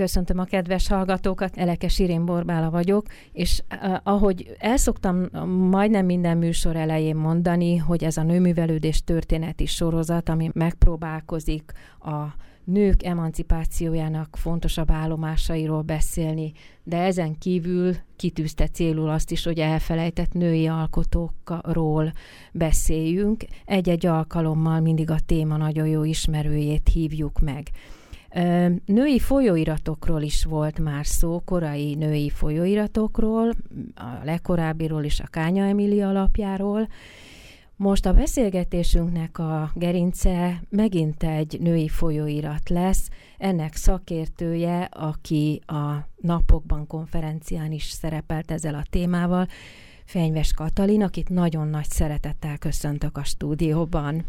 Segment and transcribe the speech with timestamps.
[0.00, 5.28] Köszöntöm a kedves hallgatókat, Elekes Irén Borbála vagyok, és uh, ahogy elszoktam
[5.70, 13.02] majdnem minden műsor elején mondani, hogy ez a nőművelődés történeti sorozat, ami megpróbálkozik a nők
[13.02, 22.12] emancipációjának fontosabb állomásairól beszélni, de ezen kívül kitűzte célul azt is, hogy elfelejtett női alkotókról
[22.52, 23.44] beszéljünk.
[23.64, 27.70] Egy-egy alkalommal mindig a téma nagyon jó ismerőjét hívjuk meg.
[28.84, 33.52] Női folyóiratokról is volt már szó, korai női folyóiratokról,
[33.94, 36.88] a legkorábbiról is a Kánya Emília alapjáról.
[37.76, 43.08] Most a beszélgetésünknek a gerince megint egy női folyóirat lesz,
[43.38, 49.46] ennek szakértője, aki a napokban konferencián is szerepelt ezzel a témával,
[50.04, 54.24] Fenyves Katalin, akit nagyon nagy szeretettel köszöntök a stúdióban.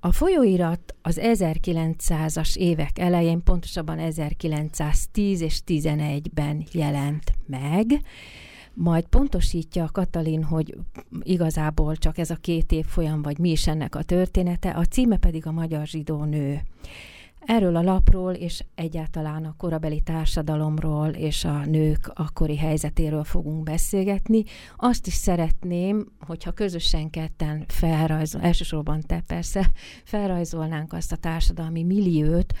[0.00, 8.00] A folyóirat az 1900-as évek elején, pontosabban 1910 és 11-ben jelent meg,
[8.74, 10.76] majd pontosítja Katalin, hogy
[11.22, 15.16] igazából csak ez a két év folyam, vagy mi is ennek a története, a címe
[15.16, 16.62] pedig a Magyar Zsidó Nő.
[17.46, 24.44] Erről a lapról és egyáltalán a korabeli társadalomról és a nők akkori helyzetéről fogunk beszélgetni.
[24.76, 29.70] Azt is szeretném, hogyha közösen ketten felrajzol, elsősorban te persze,
[30.04, 32.52] felrajzolnánk azt a társadalmi milliót,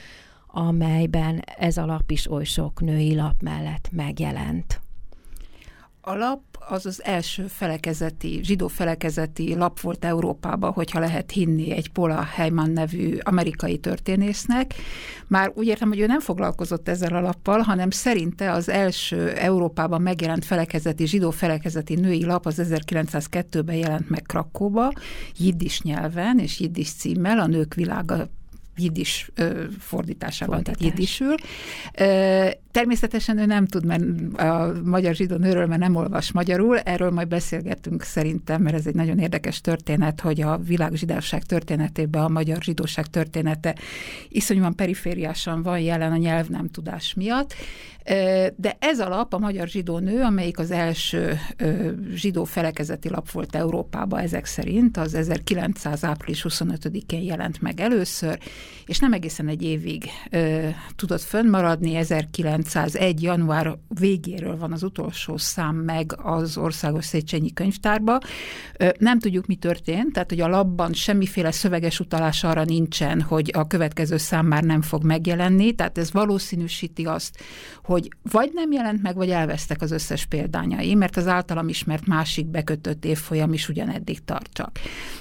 [0.46, 4.85] amelyben ez a lap is oly sok női lap mellett megjelent.
[6.08, 11.90] A lap az az első felekezeti, zsidó felekezeti lap volt Európában, hogyha lehet hinni egy
[11.90, 14.74] Paula Heyman nevű amerikai történésznek.
[15.26, 20.02] Már úgy értem, hogy ő nem foglalkozott ezzel a lappal, hanem szerinte az első Európában
[20.02, 24.92] megjelent felekezeti, zsidó felekezeti női lap az 1902-ben jelent meg Krakóba,
[25.36, 28.28] jiddis nyelven és jiddis címmel, a Nők világa
[28.76, 29.30] jiddis
[29.78, 30.76] fordításában, Fordítás.
[30.76, 31.34] tehát jiddisül.
[32.70, 34.02] Természetesen ő nem tud mert
[34.38, 38.94] a magyar zsidó nőről, mert nem olvas magyarul, erről majd beszélgetünk szerintem, mert ez egy
[38.94, 43.74] nagyon érdekes történet, hogy a világ zsidóság történetében a magyar zsidóság története
[44.28, 47.54] iszonyúan perifériásan van jelen a nyelv nem tudás miatt,
[48.56, 51.38] de ez a lap, a Magyar Zsidó Nő, amelyik az első
[52.14, 56.04] zsidó felekezeti lap volt Európában ezek szerint, az 1900.
[56.04, 58.38] április 25-én jelent meg először,
[58.86, 60.04] és nem egészen egy évig
[60.96, 63.22] tudott fönnmaradni, 1901.
[63.22, 68.18] január végéről van az utolsó szám meg az Országos Széchenyi Könyvtárba.
[68.98, 73.66] Nem tudjuk, mi történt, tehát hogy a labban semmiféle szöveges utalás arra nincsen, hogy a
[73.66, 77.38] következő szám már nem fog megjelenni, tehát ez valószínűsíti azt,
[77.84, 82.06] hogy hogy vagy nem jelent meg, vagy elvesztek az összes példányai, mert az általam ismert
[82.06, 84.78] másik bekötött évfolyam is ugyaneddig tart csak.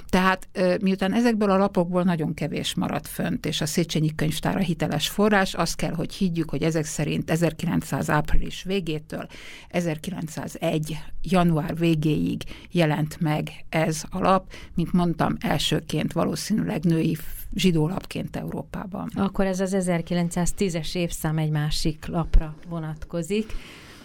[0.10, 0.48] Tehát
[0.82, 5.76] miután ezekből a lapokból nagyon kevés maradt fönt, és a Széchenyi könyvtára hiteles forrás, azt
[5.76, 9.28] kell, hogy higgyük, hogy ezek szerint 1900 április végétől
[9.70, 17.18] 1901 január végéig jelent meg ez a lap, mint mondtam, elsőként valószínűleg női
[17.56, 19.10] zsidólapként Európában.
[19.16, 23.54] Akkor ez az 1910-es évszám egy másik lapra vonatkozik.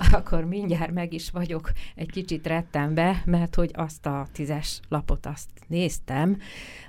[0.13, 5.49] Akkor mindjárt meg is vagyok egy kicsit rettenve, mert hogy azt a tízes lapot azt
[5.67, 6.39] néztem,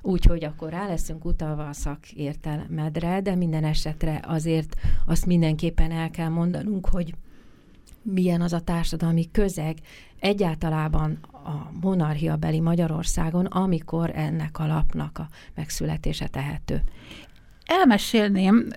[0.02, 6.30] úgyhogy akkor rá leszünk utalva a szakértelmedre, de minden esetre azért azt mindenképpen el kell
[6.30, 7.14] mondanunk, hogy
[8.02, 9.78] milyen az a társadalmi közeg.
[10.20, 16.84] Egyáltalában a monarchia beli Magyarországon, amikor ennek a lapnak a megszületése tehető.
[17.66, 18.68] Elmesélném,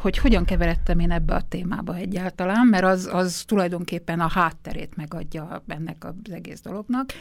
[0.00, 5.62] hogy hogyan keveredtem én ebbe a témába egyáltalán, mert az, az tulajdonképpen a hátterét megadja
[5.66, 7.12] ennek az egész dolognak.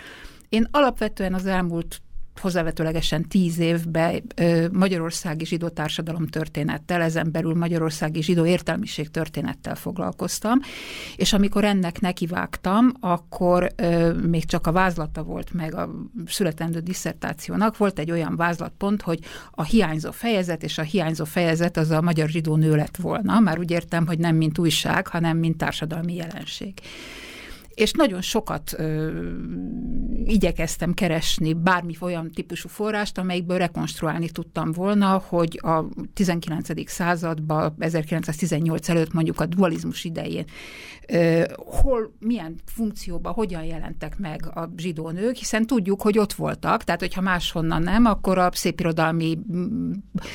[0.50, 2.02] Én alapvetően az elmúlt
[2.42, 4.24] hozzávetőlegesen tíz évben
[4.72, 10.60] magyarországi zsidó társadalom történettel, ezen belül magyarországi zsidó értelmiség történettel foglalkoztam,
[11.16, 13.74] és amikor ennek nekivágtam, akkor
[14.28, 15.90] még csak a vázlata volt meg a
[16.26, 19.20] születendő disszertációnak, volt egy olyan vázlatpont, hogy
[19.52, 23.60] a hiányzó fejezet, és a hiányzó fejezet az a magyar zsidó nő lett volna, már
[23.60, 26.74] úgy értem, hogy nem mint újság, hanem mint társadalmi jelenség.
[27.74, 29.12] És nagyon sokat ö,
[30.26, 35.84] igyekeztem keresni bármi olyan típusú forrást, amelyikből rekonstruálni tudtam volna, hogy a
[36.14, 36.90] 19.
[36.90, 40.46] században, 1918 előtt mondjuk a dualizmus idején
[41.08, 46.84] ö, hol, milyen funkcióban, hogyan jelentek meg a zsidó nők, hiszen tudjuk, hogy ott voltak,
[46.84, 49.40] tehát hogyha máshonnan nem, akkor a szépirodalmi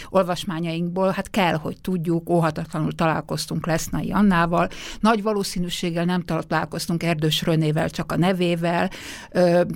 [0.08, 4.68] olvasmányainkból hát kell, hogy tudjuk, óhatatlanul találkoztunk Lesznai Annával,
[5.00, 8.90] nagy valószínűséggel nem találkoztunk Erdős Rönével, csak a nevével,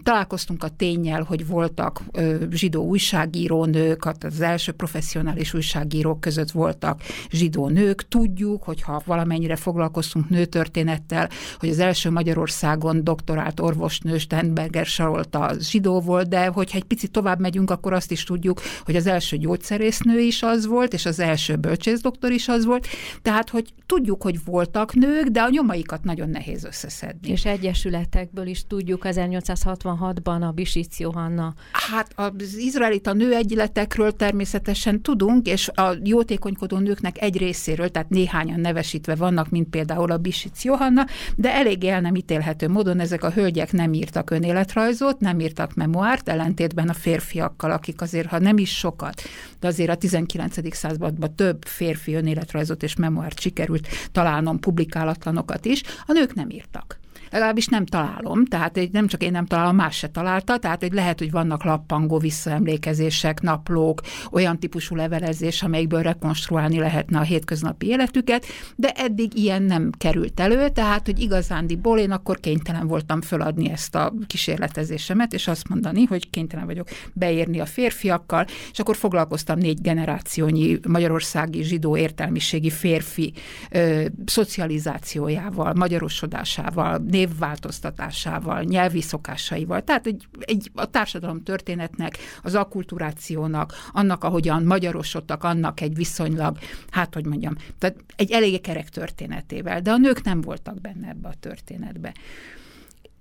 [0.03, 2.03] találkoztunk a tényel, hogy voltak
[2.51, 7.01] zsidó újságírónők, hát az első professzionális újságírók között voltak
[7.31, 11.29] zsidó nők, tudjuk, hogyha valamennyire foglalkoztunk nőtörténettel,
[11.59, 17.41] hogy az első Magyarországon doktorált orvosnő Stenberger Sarolta zsidó volt, de hogyha egy picit tovább
[17.41, 21.57] megyünk, akkor azt is tudjuk, hogy az első gyógyszerésznő is az volt, és az első
[21.57, 22.87] bölcsész-doktor is az volt.
[23.23, 27.31] Tehát, hogy tudjuk, hogy voltak nők, de a nyomaikat nagyon nehéz összeszedni.
[27.31, 31.55] És egyesületekből is tudjuk, 1866-ban a Bisic Johanna.
[31.73, 39.15] Hát az izraelita nőegyletekről természetesen tudunk, és a jótékonykodó nőknek egy részéről, tehát néhányan nevesítve
[39.15, 41.07] vannak, mint például a Bisic Johanna,
[41.37, 46.29] de elég el nem ítélhető módon ezek a hölgyek nem írtak önéletrajzot, nem írtak memoárt,
[46.29, 49.23] ellentétben a férfiakkal, akik azért, ha nem is sokat,
[49.61, 50.77] de azért a 19.
[50.77, 57.02] században több férfi önéletrajzot és memoárt sikerült találnom, publikálatlanokat is, a nők nem írtak
[57.33, 61.19] legalábbis nem találom, tehát nem csak én nem találom, más se találta, tehát hogy lehet,
[61.19, 64.01] hogy vannak lappangó visszaemlékezések, naplók,
[64.31, 68.47] olyan típusú levelezés, amelyikből rekonstruálni lehetne a hétköznapi életüket,
[68.77, 73.95] de eddig ilyen nem került elő, tehát hogy igazándiból én akkor kénytelen voltam föladni ezt
[73.95, 79.81] a kísérletezésemet, és azt mondani, hogy kénytelen vagyok beérni a férfiakkal, és akkor foglalkoztam négy
[79.81, 83.33] generációnyi magyarországi zsidó értelmiségi férfi
[83.71, 89.83] ö, szocializációjával, magyarosodásával, névváltoztatásával, nyelvi szokásaival.
[89.85, 96.59] Tehát egy, egy, a társadalom történetnek, az akkulturációnak, annak, ahogyan magyarosodtak, annak egy viszonylag,
[96.91, 101.29] hát hogy mondjam, tehát egy elég kerek történetével, de a nők nem voltak benne ebbe
[101.29, 102.13] a történetbe.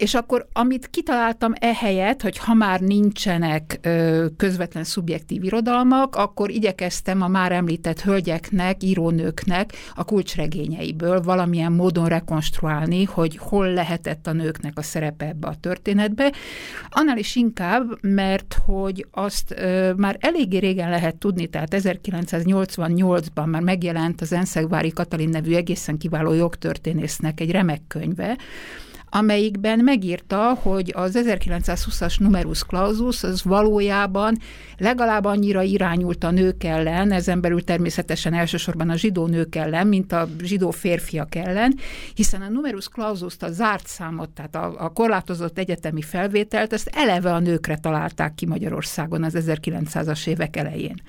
[0.02, 7.22] És akkor, amit kitaláltam ehelyett, hogy ha már nincsenek ö, közvetlen szubjektív irodalmak, akkor igyekeztem
[7.22, 14.78] a már említett hölgyeknek, írónőknek a kulcsregényeiből valamilyen módon rekonstruálni, hogy hol lehetett a nőknek
[14.78, 16.34] a szerepe ebbe a történetbe.
[16.90, 23.62] Annál is inkább, mert hogy azt ö, már eléggé régen lehet tudni, tehát 1988-ban már
[23.62, 28.38] megjelent az Enszegvári Katalin nevű egészen kiváló jogtörténésznek egy remek könyve,
[29.14, 34.38] amelyikben megírta, hogy az 1920-as numerus clausus az valójában
[34.78, 40.12] legalább annyira irányult a nők ellen, ezen belül természetesen elsősorban a zsidó nők ellen, mint
[40.12, 41.78] a zsidó férfiak ellen,
[42.14, 47.34] hiszen a numerus clausus a zárt számot, tehát a, a korlátozott egyetemi felvételt, ezt eleve
[47.34, 51.02] a nőkre találták ki Magyarországon az 1900-as évek elején.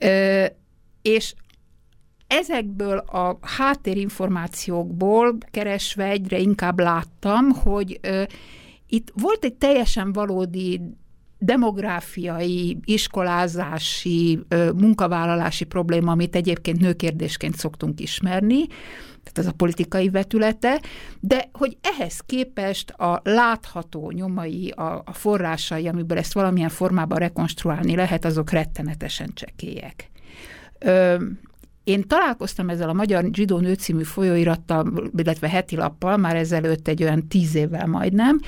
[0.00, 0.44] Ö,
[1.02, 1.34] és
[2.40, 8.22] ezekből a háttérinformációkból keresve egyre inkább láttam, hogy ö,
[8.86, 10.80] itt volt egy teljesen valódi
[11.38, 18.66] demográfiai, iskolázási, ö, munkavállalási probléma, amit egyébként nőkérdésként szoktunk ismerni,
[19.22, 20.80] tehát ez a politikai vetülete,
[21.20, 27.94] de hogy ehhez képest a látható nyomai, a, a forrásai, amiből ezt valamilyen formában rekonstruálni
[27.94, 30.10] lehet, azok rettenetesen csekélyek.
[30.78, 31.16] Ö,
[31.84, 37.02] én találkoztam ezzel a Magyar Zsidó Nő című folyóirattal, illetve heti lappal már ezelőtt egy
[37.02, 38.40] olyan tíz évvel majdnem,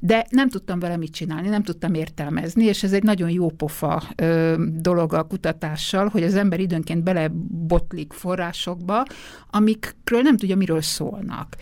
[0.00, 4.02] de nem tudtam vele mit csinálni, nem tudtam értelmezni, és ez egy nagyon jó pofa
[4.16, 9.04] ö, dolog a kutatással, hogy az ember időnként belebotlik forrásokba,
[9.50, 11.56] amikről nem tudja, miről szólnak.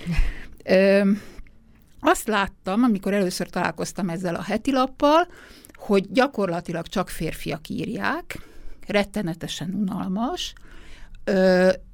[0.64, 1.10] Ö,
[2.00, 5.28] azt láttam, amikor először találkoztam ezzel a heti lappal,
[5.74, 8.38] hogy gyakorlatilag csak férfiak írják,
[8.86, 10.52] rettenetesen unalmas,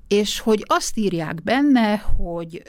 [0.08, 2.62] És hogy azt írják benne, hogy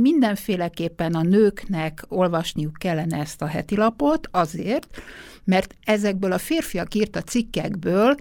[0.00, 5.02] mindenféleképpen a nőknek olvasniuk kellene ezt a heti lapot azért,
[5.44, 8.14] mert ezekből a férfiak írt a cikkekből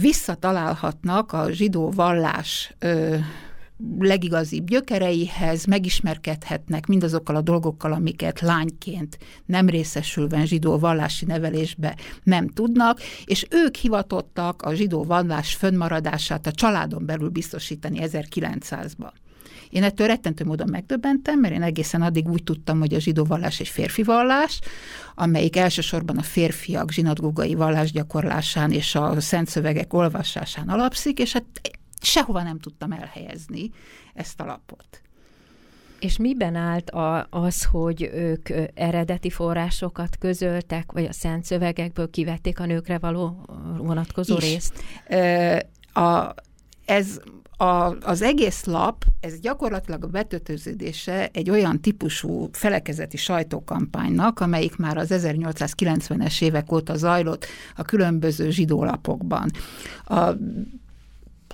[0.00, 2.74] visszatalálhatnak a zsidó vallás
[3.98, 13.00] legigazibb gyökereihez, megismerkedhetnek mindazokkal a dolgokkal, amiket lányként nem részesülve zsidó vallási nevelésbe nem tudnak,
[13.24, 19.12] és ők hivatottak a zsidó vallás fönnmaradását a családon belül biztosítani 1900-ban.
[19.70, 23.60] Én ettől rettentő módon megdöbbentem, mert én egészen addig úgy tudtam, hogy a zsidó vallás
[23.60, 24.60] egy férfi vallás,
[25.14, 31.44] amelyik elsősorban a férfiak zsinatgógai vallásgyakorlásán és a szent szövegek olvasásán alapszik, és hát
[32.04, 33.70] sehova nem tudtam elhelyezni
[34.14, 35.02] ezt a lapot.
[36.00, 42.60] És miben állt a, az, hogy ők eredeti forrásokat közöltek, vagy a szent szövegekből kivették
[42.60, 43.46] a nőkre való
[43.78, 44.42] vonatkozó Is.
[44.42, 44.82] részt?
[45.92, 46.34] A,
[46.84, 47.20] ez
[47.56, 54.96] a, az egész lap, ez gyakorlatilag a betötöződése egy olyan típusú felekezeti sajtókampánynak, amelyik már
[54.96, 57.46] az 1890-es évek óta zajlott
[57.76, 59.50] a különböző zsidólapokban.
[60.04, 60.30] A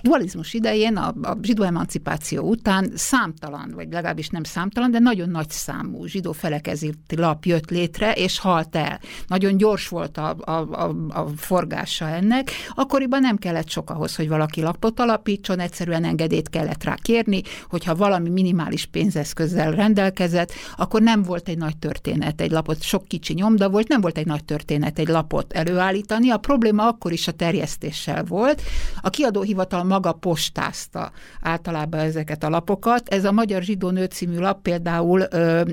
[0.01, 5.49] dualizmus idején, a, a zsidó emancipáció után számtalan, vagy legalábbis nem számtalan, de nagyon nagy
[5.49, 8.99] számú zsidó felekezeti lap jött létre, és halt el.
[9.27, 12.51] Nagyon gyors volt a, a, a, a forgása ennek.
[12.69, 17.95] Akkoriban nem kellett sok ahhoz, hogy valaki lapot alapítson, egyszerűen engedélyt kellett rá kérni, hogyha
[17.95, 23.69] valami minimális pénzeszközzel rendelkezett, akkor nem volt egy nagy történet, egy lapot, sok kicsi nyomda
[23.69, 26.29] volt, nem volt egy nagy történet egy lapot előállítani.
[26.29, 28.61] A probléma akkor is a terjesztéssel volt.
[29.01, 33.09] A kiadóhivatal maga postázta általában ezeket a lapokat.
[33.09, 35.21] Ez a Magyar Zsidó Nő című lap például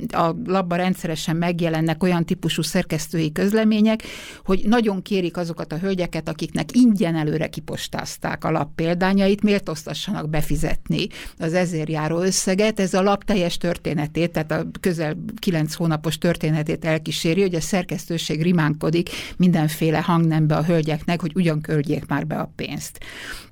[0.08, 4.02] a labban rendszeresen megjelennek olyan típusú szerkesztői közlemények,
[4.44, 11.06] hogy nagyon kérik azokat a hölgyeket, akiknek ingyen előre kipostázták a lap példányait, méltóztassanak befizetni
[11.38, 12.80] az ezért járó összeget.
[12.80, 18.42] Ez a lap teljes történetét, tehát a közel kilenc hónapos történetét elkíséri, hogy a szerkesztőség
[18.42, 22.98] rimánkodik mindenféle hangnembe a hölgyeknek, hogy ugyan költjék már be a pénzt.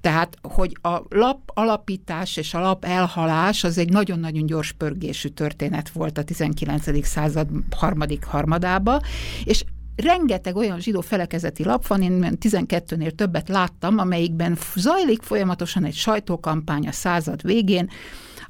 [0.01, 5.89] Tehát, hogy a lap alapítás és a lap elhalás az egy nagyon-nagyon gyors pörgésű történet
[5.89, 7.07] volt a 19.
[7.07, 9.01] század harmadik harmadába,
[9.45, 9.65] és
[9.97, 16.89] rengeteg olyan zsidó felekezeti lap van, én 12-nél többet láttam, amelyikben zajlik folyamatosan egy sajtókampány
[16.89, 17.91] a század végén,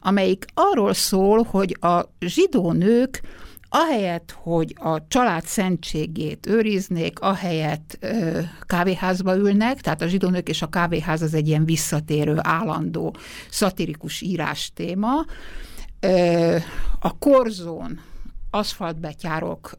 [0.00, 3.20] amelyik arról szól, hogy a zsidó nők
[3.76, 10.68] ahelyett, hogy a család szentségét őriznék, ahelyett ö, kávéházba ülnek, tehát a zsidónők és a
[10.68, 13.16] kávéház az egy ilyen visszatérő, állandó,
[13.50, 15.24] szatirikus írás téma.
[16.00, 16.56] Ö,
[17.00, 18.00] a korzón
[18.50, 19.70] aszfaltbetyárok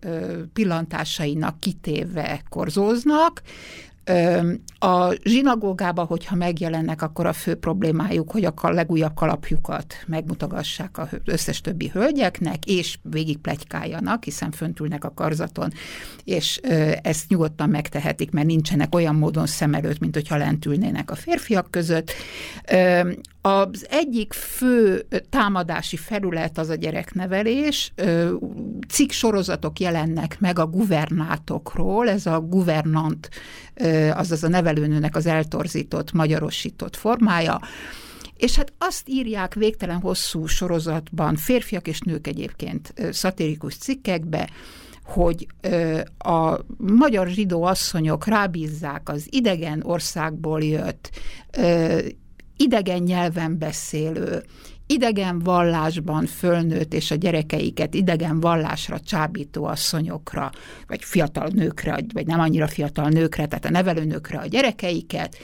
[0.54, 3.42] pillantásainak kitéve korzóznak,
[4.80, 11.62] a zsinagógába, hogyha megjelennek, akkor a fő problémájuk, hogy a legújabb kalapjukat megmutogassák az összes
[11.62, 15.72] többi hölgyeknek, és végig plegykáljanak, hiszen föntülnek a karzaton,
[16.24, 16.58] és
[17.02, 21.72] ezt nyugodtan megtehetik, mert nincsenek olyan módon szem előtt, mint hogyha lent ülnének a férfiak
[21.72, 22.12] között.
[23.42, 27.94] Az egyik fő támadási felület az a gyereknevelés.
[28.88, 33.30] Cikk sorozatok jelennek meg a guvernátokról, ez a guvernant,
[34.16, 37.60] azaz a nevelőnőnek az eltorzított, magyarosított formája.
[38.38, 44.50] És hát azt írják végtelen hosszú sorozatban, férfiak és nők egyébként szatirikus cikkekbe,
[45.06, 45.48] hogy
[46.18, 51.10] a magyar zsidó asszonyok rábízzák az idegen országból jött
[52.58, 54.44] idegen nyelven beszélő,
[54.88, 60.52] idegen vallásban fölnőtt és a gyerekeiket idegen vallásra csábító asszonyokra,
[60.88, 65.38] vagy fiatal nőkre, vagy nem annyira fiatal nőkre, tehát a nevelőnőkre a gyerekeiket,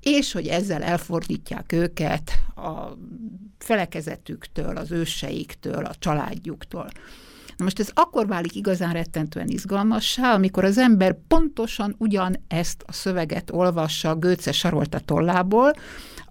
[0.00, 2.96] és hogy ezzel elfordítják őket a
[3.58, 6.90] felekezetüktől, az őseiktől, a családjuktól.
[7.56, 12.92] Na most ez akkor válik igazán rettentően izgalmassá, amikor az ember pontosan ugyan ezt a
[12.92, 15.72] szöveget olvassa Gőce Sarolta tollából,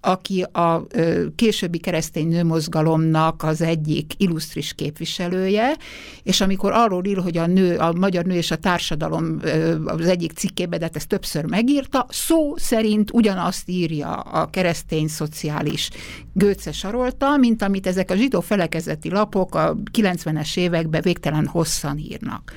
[0.01, 0.87] aki a
[1.35, 5.77] későbbi keresztény nőmozgalomnak az egyik illusztris képviselője,
[6.23, 9.39] és amikor arról ír, hogy a nő, a magyar nő és a társadalom
[9.85, 15.89] az egyik cikkébe, de hát ezt többször megírta, szó szerint ugyanazt írja a keresztény szociális
[16.33, 22.51] Gőce Sarolta, mint amit ezek a zsidó felekezeti lapok a 90-es években végtelen hosszan írnak.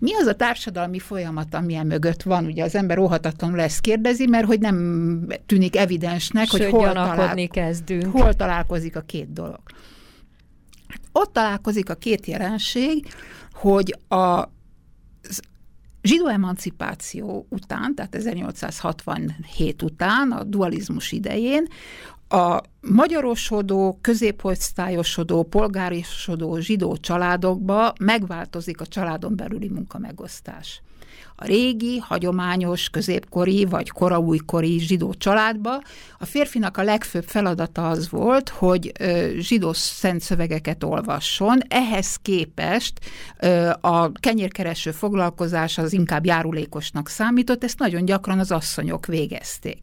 [0.00, 2.44] Mi az a társadalmi folyamat, amilyen mögött van?
[2.44, 7.48] Ugye az ember óhatatlanul ezt kérdezi, mert hogy nem tűnik evidensnek, Sőt, hogy hol, talál...
[7.48, 8.12] kezdünk.
[8.12, 9.60] hol találkozik a két dolog.
[11.12, 13.06] Ott találkozik a két jelenség,
[13.52, 14.48] hogy a
[16.02, 21.66] zsidó emancipáció után, tehát 1867 után, a dualizmus idején,
[22.32, 30.82] a magyarosodó, középosztályosodó, polgárisodó zsidó családokba megváltozik a családon belüli munkamegosztás.
[31.36, 35.82] A régi, hagyományos, középkori vagy koraújkori zsidó családba
[36.18, 38.92] a férfinak a legfőbb feladata az volt, hogy
[39.38, 41.60] zsidó szent szövegeket olvasson.
[41.68, 43.00] Ehhez képest
[43.80, 49.80] a kenyérkereső foglalkozás az inkább járulékosnak számított, ezt nagyon gyakran az asszonyok végezték.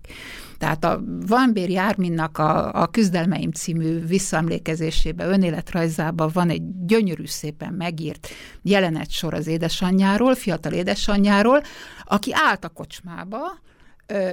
[0.58, 7.74] Tehát a Van Bér Járminnak a, a Küzdelmeim című visszaemlékezésében, önéletrajzában van egy gyönyörű szépen
[7.74, 8.28] megírt
[8.62, 11.62] jelenet sor az édesanyjáról, fiatal édesanyjáról,
[12.04, 13.40] aki állt a kocsmába,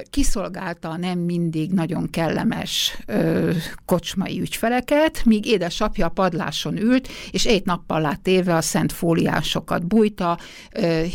[0.09, 2.97] kiszolgálta nem mindig nagyon kellemes
[3.85, 9.87] kocsmai ügyfeleket, míg édesapja a padláson ült, és egy nappal lát éve a szent fóliásokat
[9.87, 10.37] bújta,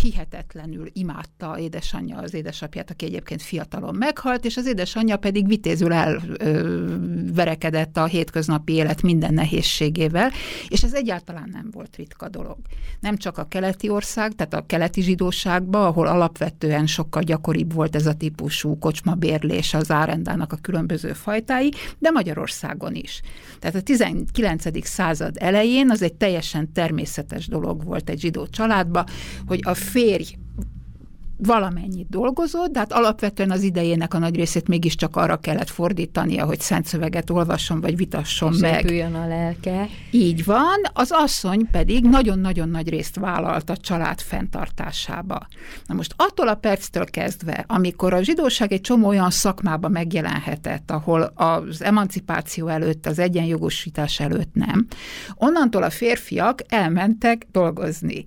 [0.02, 7.96] hihetetlenül imádta édesanyja az édesapját, aki egyébként fiatalon meghalt, és az édesanyja pedig vitézül elverekedett
[7.96, 10.30] a hétköznapi élet minden nehézségével,
[10.68, 12.56] és ez egyáltalán nem volt ritka dolog.
[13.00, 18.06] Nem csak a keleti ország, tehát a keleti zsidóságban, ahol alapvetően sokkal gyakoribb volt ez
[18.06, 18.12] a
[18.50, 23.20] típusú kocsmabérlés az árendának a különböző fajtái, de Magyarországon is.
[23.58, 24.86] Tehát a 19.
[24.86, 29.04] század elején az egy teljesen természetes dolog volt egy zsidó családba,
[29.46, 30.34] hogy a férj
[31.42, 36.60] valamennyit dolgozott, de hát alapvetően az idejének a nagy részét mégiscsak arra kellett fordítania, hogy
[36.60, 39.10] szent szöveget olvasson, vagy vitasson És meg.
[39.14, 39.88] a lelke.
[40.10, 45.46] Így van, az asszony pedig nagyon-nagyon nagy részt vállalt a család fenntartásába.
[45.86, 51.32] Na most attól a perctől kezdve, amikor a zsidóság egy csomó olyan szakmába megjelenhetett, ahol
[51.34, 54.86] az emancipáció előtt, az egyenjogosítás előtt nem,
[55.34, 58.26] onnantól a férfiak elmentek dolgozni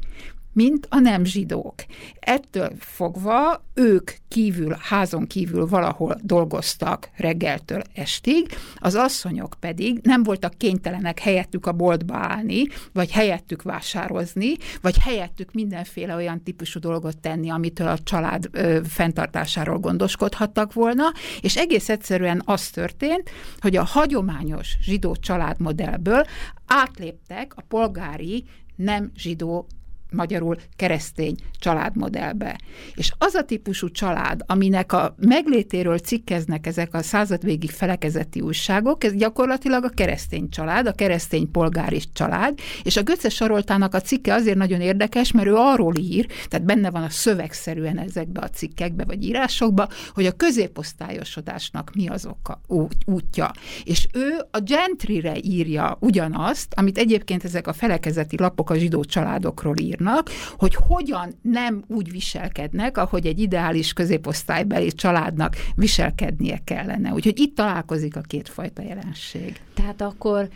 [0.54, 1.76] mint a nem zsidók.
[2.20, 10.58] Ettől fogva ők kívül, házon kívül valahol dolgoztak reggeltől estig, az asszonyok pedig nem voltak
[10.58, 17.50] kénytelenek helyettük a boltba állni, vagy helyettük vásározni, vagy helyettük mindenféle olyan típusú dolgot tenni,
[17.50, 23.30] amitől a család ö, fenntartásáról gondoskodhattak volna, és egész egyszerűen az történt,
[23.60, 26.26] hogy a hagyományos zsidó családmodellből
[26.68, 28.46] átléptek a polgári
[28.76, 29.68] nem zsidó
[30.14, 32.60] magyarul keresztény családmodellbe.
[32.96, 39.14] És az a típusú család, aminek a meglétéről cikkeznek ezek a századvégi felekezeti újságok, ez
[39.14, 44.58] gyakorlatilag a keresztény család, a keresztény polgári család, és a Götze Saroltának a cikke azért
[44.58, 49.24] nagyon érdekes, mert ő arról ír, tehát benne van a szövegszerűen ezekbe a cikkekbe vagy
[49.24, 52.62] írásokba, hogy a középosztályosodásnak mi az oka,
[53.06, 53.52] útja.
[53.84, 59.78] És ő a gentryre írja ugyanazt, amit egyébként ezek a felekezeti lapok a zsidó családokról
[59.78, 67.14] ír írnak, hogy hogyan nem úgy viselkednek, ahogy egy ideális középosztálybeli családnak viselkednie kellene.
[67.14, 69.62] Úgyhogy itt találkozik a kétfajta jelenség.
[69.74, 70.50] Tehát akkor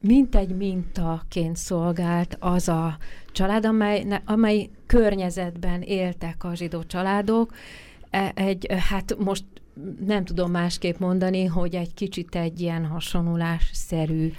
[0.00, 2.96] mintegy mintaként szolgált az a
[3.32, 7.54] család, amely, amely környezetben éltek a zsidó családok,
[8.10, 9.44] e, egy, hát most
[10.06, 14.32] nem tudom másképp mondani, hogy egy kicsit egy ilyen hasonulásszerű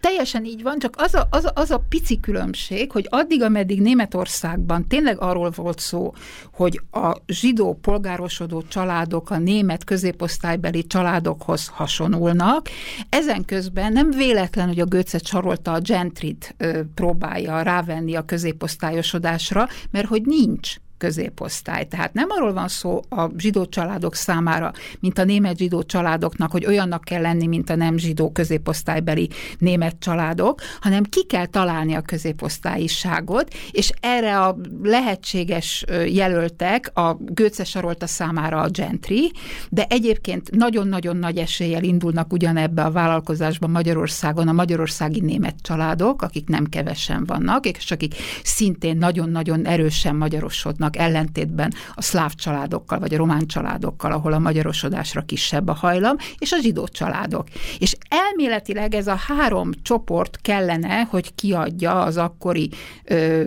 [0.00, 3.80] Teljesen így van, csak az a, az, a, az a pici különbség, hogy addig, ameddig
[3.80, 6.12] Németországban tényleg arról volt szó,
[6.52, 12.68] hogy a zsidó polgárosodó családok a német középosztálybeli családokhoz hasonulnak,
[13.08, 16.54] ezen közben nem véletlen, hogy a Götze csarolta a gentrit
[16.94, 21.84] próbálja rávenni a középosztályosodásra, mert hogy nincs középosztály.
[21.84, 26.66] Tehát nem arról van szó a zsidó családok számára, mint a német zsidó családoknak, hogy
[26.66, 32.00] olyannak kell lenni, mint a nem zsidó középosztálybeli német családok, hanem ki kell találni a
[32.00, 39.32] középosztályiságot, és erre a lehetséges jelöltek a Götze Sarolta számára a gentry,
[39.68, 46.48] de egyébként nagyon-nagyon nagy eséllyel indulnak ugyanebbe a vállalkozásba Magyarországon a magyarországi német családok, akik
[46.48, 53.14] nem kevesen vannak, és akik szintén nagyon-nagyon erősen magyarosodnak vannak ellentétben a szláv családokkal, vagy
[53.14, 57.48] a román családokkal, ahol a magyarosodásra kisebb a hajlam, és a zsidó családok.
[57.78, 62.70] És elméletileg ez a három csoport kellene, hogy kiadja az akkori
[63.04, 63.44] ö,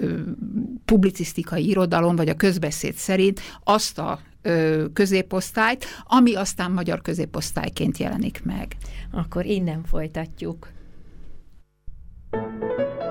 [0.85, 4.19] publicisztikai irodalom, vagy a közbeszéd szerint azt a
[4.93, 8.75] középosztályt, ami aztán magyar középosztályként jelenik meg.
[9.11, 10.67] Akkor innen folytatjuk.
[12.31, 13.04] Música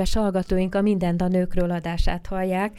[0.00, 2.78] Kedves hallgatóink, a Mindent a nőkről adását hallják.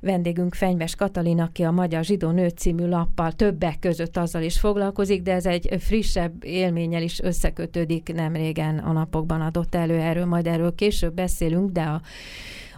[0.00, 5.22] Vendégünk Fenyves Katalin, aki a Magyar Zsidó Nő című lappal többek között azzal is foglalkozik,
[5.22, 10.46] de ez egy frissebb élménnyel is összekötődik, nem régen a napokban adott elő erről, majd
[10.46, 12.00] erről később beszélünk, de a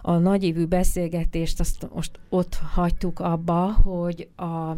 [0.05, 4.75] a nagyívű beszélgetést azt most ott hagytuk abba, hogy a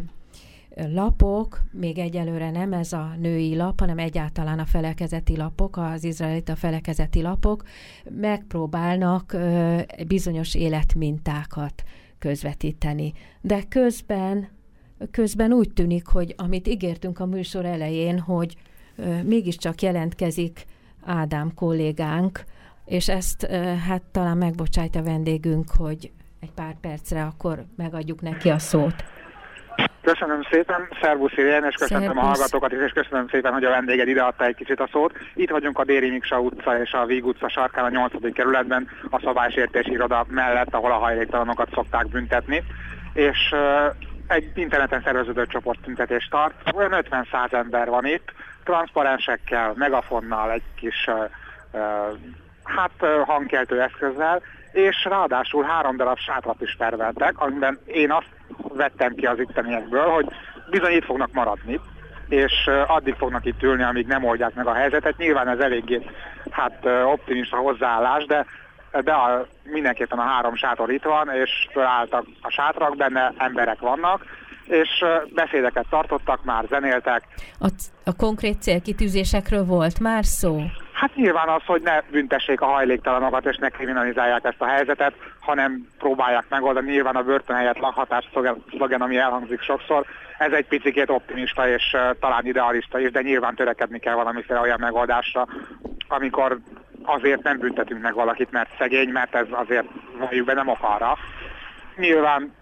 [0.76, 6.56] lapok, még egyelőre nem ez a női lap, hanem egyáltalán a felekezeti lapok, az izraelita
[6.56, 7.62] felekezeti lapok
[8.10, 9.36] megpróbálnak
[10.06, 11.82] bizonyos életmintákat
[12.18, 13.12] közvetíteni.
[13.40, 14.48] De közben,
[15.10, 18.56] közben úgy tűnik, hogy amit ígértünk a műsor elején, hogy
[19.24, 20.66] mégiscsak jelentkezik
[21.04, 22.44] Ádám kollégánk,
[22.84, 23.46] és ezt
[23.86, 26.10] hát talán megbocsájt a vendégünk, hogy
[26.40, 28.94] egy pár percre akkor megadjuk neki a szót.
[30.02, 32.22] Köszönöm szépen, szervusz Irén, és köszönöm Szervusz.
[32.22, 35.12] a hallgatókat is, és köszönöm szépen, hogy a vendéged ideadta egy kicsit a szót.
[35.34, 38.32] Itt vagyunk a Déri Miksa utca és a Víg utca sarkán a 8.
[38.32, 42.62] kerületben, a szabálysértési iroda mellett, ahol a hajléktalanokat szokták büntetni.
[43.12, 43.54] És
[44.26, 46.54] egy interneten szerveződő csoport tüntetést tart.
[46.74, 48.32] Olyan 50-100 ember van itt,
[48.64, 51.08] transzparensekkel, megafonnal, egy kis
[52.64, 54.42] hát hangkeltő eszközzel,
[54.76, 58.30] és ráadásul három darab sátrat is terveltek, amiben én azt
[58.74, 60.26] vettem ki az itteniekből, hogy
[60.70, 61.80] bizony itt fognak maradni,
[62.28, 65.16] és addig fognak itt ülni, amíg nem oldják meg a helyzetet.
[65.16, 66.10] Nyilván ez eléggé
[66.50, 68.46] hát, optimista hozzáállás, de
[69.04, 74.24] de a, mindenképpen a három sátor itt van, és felálltak a sátrak, benne emberek vannak,
[74.64, 77.22] és beszédeket tartottak, már zenéltek.
[77.58, 77.68] A,
[78.04, 80.60] a konkrét célkitűzésekről volt már szó?
[80.96, 85.88] Hát nyilván az, hogy ne büntessék a hajléktalanokat, és ne kriminalizálják ezt a helyzetet, hanem
[85.98, 86.90] próbálják megoldani.
[86.90, 88.28] Nyilván a börtön helyett lakhatás
[88.70, 90.06] szlogen, ami elhangzik sokszor,
[90.38, 94.80] ez egy picit optimista és uh, talán idealista is, de nyilván törekedni kell valamiféle olyan
[94.80, 95.46] megoldásra,
[96.08, 96.58] amikor
[97.02, 99.86] azért nem büntetünk meg valakit, mert szegény, mert ez azért
[100.18, 101.16] valljuk be nem ok arra.
[101.96, 102.54] Nyilván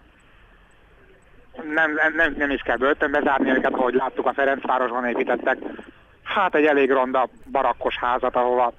[1.73, 5.57] nem, nem, nem is kell börtönbe zárni őket, ahogy láttuk a Ferencvárosban építettek
[6.25, 8.73] hát egy elég ronda barakkos házat, ahova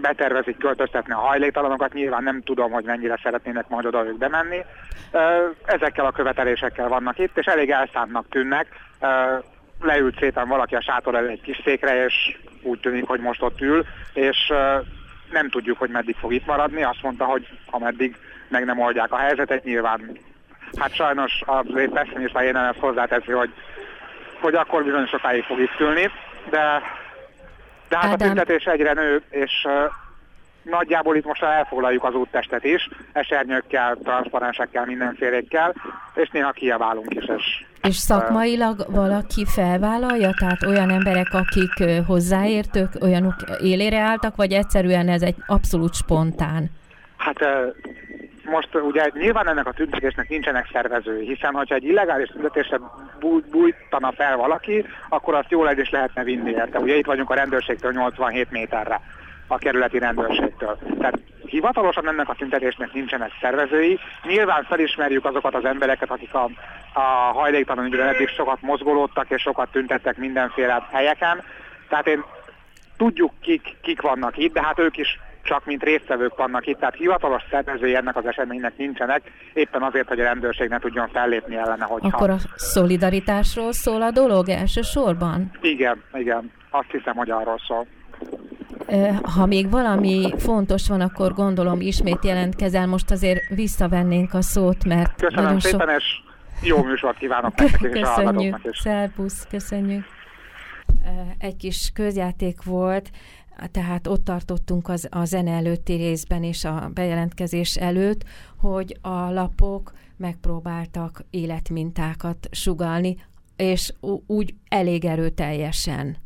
[0.00, 4.64] betervezik költöztetni a hajléktalanokat, nyilván nem tudom, hogy mennyire szeretnének majd oda ők bemenni.
[5.64, 8.66] Ezekkel a követelésekkel vannak itt, és elég elszántnak tűnnek.
[9.80, 13.60] Leült szépen valaki a sátor elé egy kis székre, és úgy tűnik, hogy most ott
[13.60, 14.52] ül, és
[15.30, 16.82] nem tudjuk, hogy meddig fog itt maradni.
[16.82, 18.16] Azt mondta, hogy ameddig
[18.48, 20.18] meg nem oldják a helyzetet, nyilván
[20.78, 23.50] hát sajnos az pessimista én ezt hozzáteszi, hogy,
[24.40, 26.10] hogy akkor bizony sokáig fog itt ülni
[26.50, 26.82] de,
[27.88, 28.12] de hát Ádám.
[28.12, 29.66] a tüntetés egyre nő, és
[30.62, 35.74] nagyjából itt most elfoglaljuk az úttestet is, esernyőkkel, transzparensekkel, mindenfélékkel,
[36.14, 37.24] és néha kiabálunk is.
[37.36, 40.30] És, és szakmailag uh, valaki felvállalja?
[40.38, 46.70] Tehát olyan emberek, akik hozzáértők, olyanok élére álltak, vagy egyszerűen ez egy abszolút spontán?
[47.16, 47.48] Hát uh,
[48.46, 52.80] most ugye nyilván ennek a tüntetésnek nincsenek szervezői, hiszen ha egy illegális tüntetésre
[53.50, 56.78] bújtana fel valaki, akkor azt jól el is lehetne vinni érte.
[56.78, 59.00] Ugye itt vagyunk a rendőrségtől 87 méterre,
[59.46, 60.78] a kerületi rendőrségtől.
[60.98, 63.98] Tehát hivatalosan ennek a tüntetésnek nincsenek szervezői.
[64.24, 66.50] Nyilván felismerjük azokat az embereket, akik a,
[66.92, 67.00] a
[67.32, 71.42] hajléktalan ügyben eddig sokat mozgolódtak és sokat tüntettek mindenféle helyeken.
[71.88, 72.24] Tehát én
[72.96, 76.94] tudjuk, kik, kik vannak itt, de hát ők is csak mint résztvevők vannak itt, tehát
[76.94, 81.84] hivatalos szervezői ennek az eseménynek nincsenek, éppen azért, hogy a rendőrség ne tudjon fellépni ellene.
[81.84, 82.16] Hogyha...
[82.16, 85.50] Akkor a szolidaritásról szól a dolog elsősorban?
[85.60, 87.86] Igen, igen, azt hiszem, hogy arról szól.
[89.34, 95.14] Ha még valami fontos van, akkor gondolom ismét jelentkezel, most azért visszavennénk a szót, mert...
[95.20, 95.94] Köszönöm szépen, so...
[95.94, 96.04] és
[96.62, 100.04] jó műsort kívánok nektek és Köszönjük, szervusz, köszönjük.
[101.38, 103.10] Egy kis közjáték volt,
[103.70, 108.24] tehát ott tartottunk az, a zene előtti részben és a bejelentkezés előtt,
[108.56, 113.16] hogy a lapok megpróbáltak életmintákat sugalni,
[113.56, 113.92] és
[114.26, 116.16] úgy elég erőteljesen.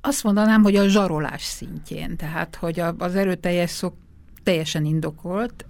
[0.00, 3.94] Azt mondanám, hogy a zsarolás szintjén, tehát hogy az erőteljes szok
[4.42, 5.64] teljesen indokolt.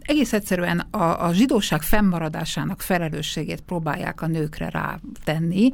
[0.00, 5.70] Egész egyszerűen a, a zsidóság fennmaradásának felelősségét próbálják a nőkre rátenni,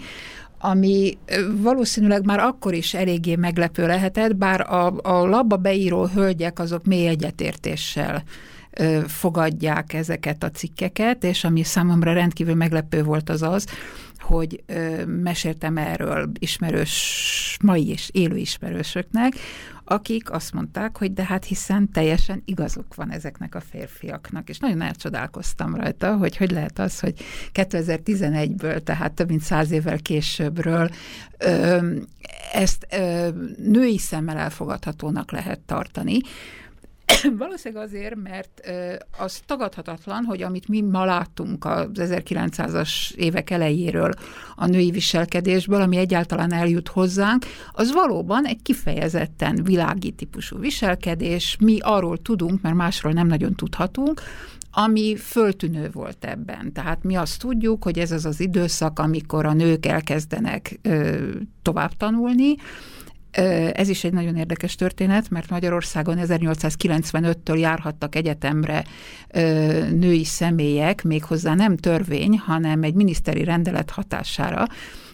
[0.64, 1.18] ami
[1.62, 7.06] valószínűleg már akkor is eléggé meglepő lehetett, bár a, a labba beíró hölgyek azok mély
[7.06, 8.22] egyetértéssel
[9.06, 13.66] fogadják ezeket a cikkeket, és ami számomra rendkívül meglepő volt az az,
[14.18, 14.62] hogy
[15.06, 19.32] meséltem erről ismerős, mai és élő ismerősöknek,
[19.84, 24.80] akik azt mondták, hogy de hát hiszen teljesen igazuk van ezeknek a férfiaknak, és nagyon
[24.80, 27.14] elcsodálkoztam rajta, hogy hogy lehet az, hogy
[27.52, 30.90] 2011-ből, tehát több mint száz évvel későbbről
[32.52, 32.86] ezt
[33.56, 36.18] női szemmel elfogadhatónak lehet tartani.
[37.38, 38.60] Valószínűleg azért, mert
[39.18, 44.10] az tagadhatatlan, hogy amit mi ma látunk az 1900-as évek elejéről
[44.56, 51.56] a női viselkedésből, ami egyáltalán eljut hozzánk, az valóban egy kifejezetten világi típusú viselkedés.
[51.60, 54.22] Mi arról tudunk, mert másról nem nagyon tudhatunk,
[54.74, 56.72] ami föltűnő volt ebben.
[56.72, 61.28] Tehát mi azt tudjuk, hogy ez az az időszak, amikor a nők elkezdenek ö,
[61.62, 62.54] tovább tanulni,
[63.72, 68.84] ez is egy nagyon érdekes történet, mert Magyarországon 1895-től járhattak egyetemre
[69.90, 74.66] női személyek, méghozzá nem törvény, hanem egy miniszteri rendelet hatására,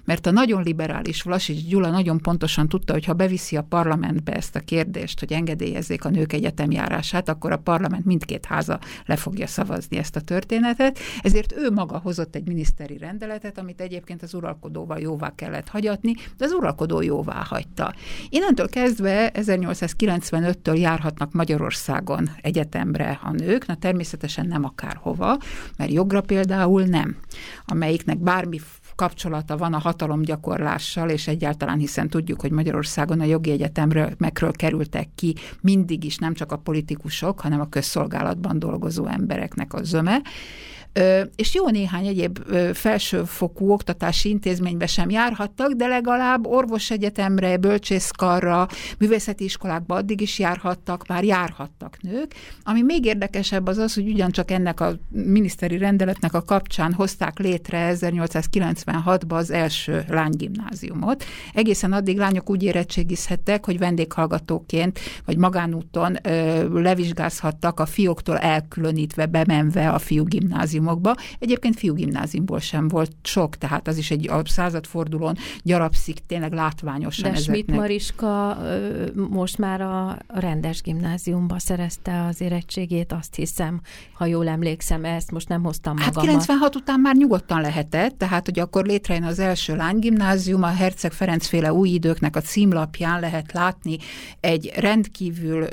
[0.09, 4.57] mert a nagyon liberális Vlasics Gyula nagyon pontosan tudta, hogy ha beviszi a parlamentbe ezt
[4.57, 9.97] a kérdést, hogy engedélyezzék a nők egyetemjárását, akkor a parlament mindkét háza le fogja szavazni
[9.97, 15.35] ezt a történetet, ezért ő maga hozott egy miniszteri rendeletet, amit egyébként az uralkodóval jóvá
[15.35, 17.95] kellett hagyatni, de az uralkodó jóvá hagyta.
[18.29, 25.37] Innentől kezdve 1895-től járhatnak Magyarországon egyetemre a nők, na természetesen nem akárhova,
[25.77, 27.17] mert jogra például nem,
[27.67, 28.59] amelyiknek bármi
[28.99, 35.09] kapcsolata van a hatalomgyakorlással, és egyáltalán hiszen tudjuk, hogy Magyarországon a jogi egyetemről megről kerültek
[35.15, 40.23] ki mindig is nem csak a politikusok, hanem a közszolgálatban dolgozó embereknek a zöme,
[41.37, 42.39] és jó néhány egyéb
[42.73, 51.25] felsőfokú oktatási intézménybe sem járhattak, de legalább orvosegyetemre, bölcsészkarra, művészeti iskolákba addig is járhattak, már
[51.25, 52.35] járhattak nők.
[52.63, 57.93] Ami még érdekesebb az az, hogy ugyancsak ennek a miniszteri rendeletnek a kapcsán hozták létre
[57.95, 61.25] 1896-ban az első lánygimnáziumot.
[61.55, 69.91] Egészen addig lányok úgy érettségizhettek, hogy vendéghallgatóként vagy magánúton ö, levizsgázhattak a fióktól elkülönítve, bemenve
[69.91, 71.15] a fiú gimnázium gimnáziumokba.
[71.39, 77.31] Egyébként fiú gimnáziumból sem volt sok, tehát az is egy a századfordulón gyarapszik tényleg látványosan.
[77.31, 77.57] De ezeknek.
[77.57, 78.59] Schmidt Mariska
[79.29, 83.81] most már a rendes gimnáziumba szerezte az érettségét, azt hiszem,
[84.13, 86.25] ha jól emlékszem, ezt most nem hoztam magammal.
[86.25, 91.13] Hát 96 után már nyugodtan lehetett, tehát hogy akkor létrejön az első lánygimnázium, a Herceg
[91.13, 93.97] Ferenc féle új időknek a címlapján lehet látni
[94.41, 95.67] egy rendkívül,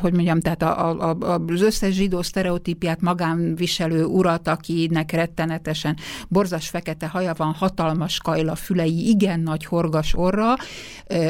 [0.00, 5.96] hogy mondjam, tehát a, a, a, az összes zsidó sztereotípiát magánviselő urat, akinek rettenetesen
[6.28, 10.56] borzas fekete haja van, hatalmas kajla fülei, igen nagy horgas orra,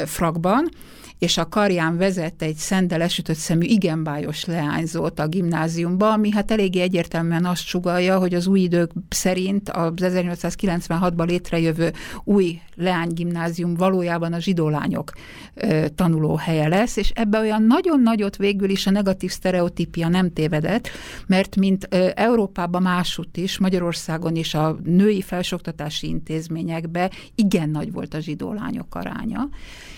[0.06, 0.70] frakban,
[1.18, 6.50] és a karján vezet egy szendel esütött szemű, igen bájos leányzót a gimnáziumba, ami hát
[6.50, 11.92] eléggé egyértelműen azt sugalja, hogy az új idők szerint az 1896-ban létrejövő
[12.24, 15.12] új leánygimnázium valójában a zsidó lányok
[15.94, 20.88] tanulóhelye lesz, és ebbe olyan nagyon nagyot végül is a negatív sztereotípia nem tévedett,
[21.26, 28.20] mert mint Európában másút is, Magyarországon is a női felsoktatási intézményekbe igen nagy volt a
[28.20, 29.48] zsidó lányok aránya.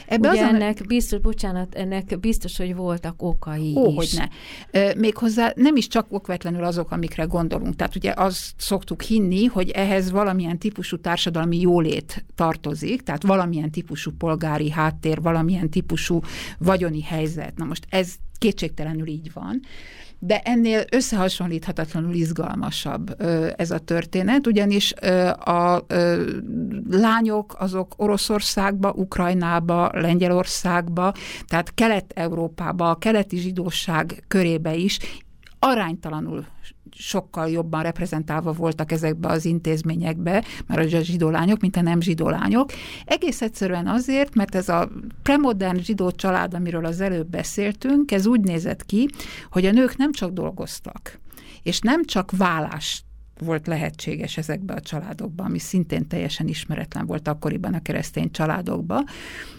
[0.06, 0.84] Ebbe Ugye az ennek a...
[1.06, 3.94] biztos, bocsánat, ennek biztos, hogy voltak okai Ó, is.
[3.94, 4.92] hogy ne.
[4.94, 7.76] Méghozzá nem is csak okvetlenül azok, amikre gondolunk.
[7.76, 14.10] Tehát ugye azt szoktuk hinni, hogy ehhez valamilyen típusú társadalmi jólét tartozik, tehát valamilyen típusú
[14.10, 16.20] polgári háttér, valamilyen típusú
[16.58, 17.56] vagyoni helyzet.
[17.56, 19.60] Na most ez kétségtelenül így van
[20.18, 23.22] de ennél összehasonlíthatatlanul izgalmasabb
[23.56, 24.92] ez a történet, ugyanis
[25.44, 25.84] a
[26.90, 31.12] lányok azok Oroszországba, Ukrajnába, Lengyelországba,
[31.46, 34.98] tehát Kelet-Európába, a keleti zsidóság körébe is
[35.58, 36.46] aránytalanul
[36.98, 41.30] sokkal jobban reprezentálva voltak ezekbe az intézményekbe, már a zsidó
[41.60, 42.70] mint a nem zsidó lányok.
[43.04, 44.88] Egész egyszerűen azért, mert ez a
[45.22, 49.08] premodern zsidó család, amiről az előbb beszéltünk, ez úgy nézett ki,
[49.50, 51.20] hogy a nők nem csak dolgoztak,
[51.62, 53.04] és nem csak vállást
[53.38, 59.04] volt lehetséges ezekbe a családokban, ami szintén teljesen ismeretlen volt akkoriban a keresztény családokban.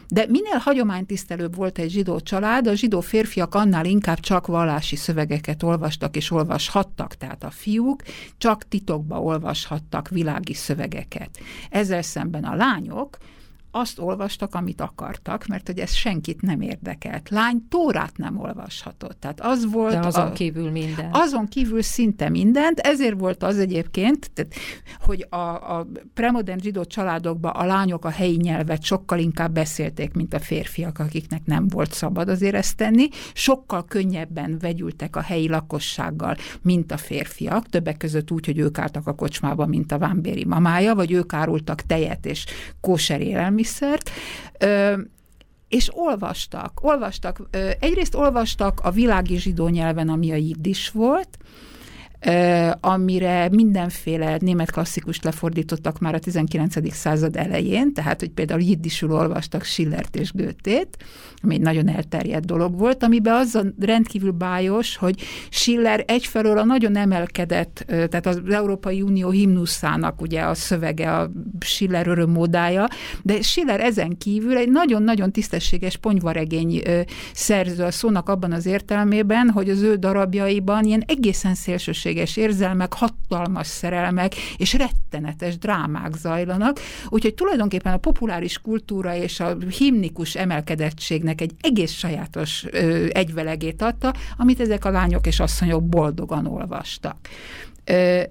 [0.07, 5.63] De minél hagyománytisztelőbb volt egy zsidó család, a zsidó férfiak annál inkább csak vallási szövegeket
[5.63, 8.03] olvastak és olvashattak, tehát a fiúk
[8.37, 11.29] csak titokba olvashattak világi szövegeket.
[11.69, 13.17] Ezzel szemben a lányok
[13.79, 17.29] azt olvastak, amit akartak, mert hogy ez senkit nem érdekelt.
[17.29, 19.19] Lány Tórát nem olvashatott.
[19.19, 19.91] Tehát az volt...
[19.93, 21.09] De azon a, kívül minden.
[21.11, 24.53] Azon kívül szinte mindent, ezért volt az egyébként, tehát,
[24.99, 30.33] hogy a, a premodern zsidó családokban a lányok a helyi nyelvet sokkal inkább beszélték, mint
[30.33, 36.35] a férfiak, akiknek nem volt szabad azért ezt tenni, sokkal könnyebben vegyültek a helyi lakossággal,
[36.61, 40.95] mint a férfiak, többek között úgy, hogy ők álltak a kocsmába, mint a vámbéri mamája,
[40.95, 42.45] vagy ők árultak tejet és
[42.81, 44.09] kóser élelmiszer, élelmiszert,
[45.67, 47.41] és olvastak, olvastak,
[47.79, 51.37] egyrészt olvastak a világi zsidó nyelven, ami a jiddis volt,
[52.79, 56.93] amire mindenféle német klasszikust lefordítottak már a 19.
[56.93, 60.97] század elején, tehát hogy például jiddisül olvastak Schillert és Goethe-t,
[61.43, 66.63] ami egy nagyon elterjedt dolog volt, amiben az a rendkívül bájos, hogy Schiller egyfelől a
[66.63, 72.87] nagyon emelkedett, tehát az Európai Unió himnuszának ugye a szövege, a Schiller örömmódája,
[73.21, 76.81] de Schiller ezen kívül egy nagyon-nagyon tisztességes ponyvaregény
[77.33, 83.67] szerző a szónak abban az értelmében, hogy az ő darabjaiban ilyen egészen szélsőséges érzelmek, hatalmas
[83.67, 91.51] szerelmek és rettenetes drámák zajlanak, úgyhogy tulajdonképpen a populáris kultúra és a himnikus emelkedettségnek egy
[91.61, 97.17] egész sajátos ö, egyvelegét adta, amit ezek a lányok és asszonyok boldogan olvastak.
[97.85, 98.21] Ö,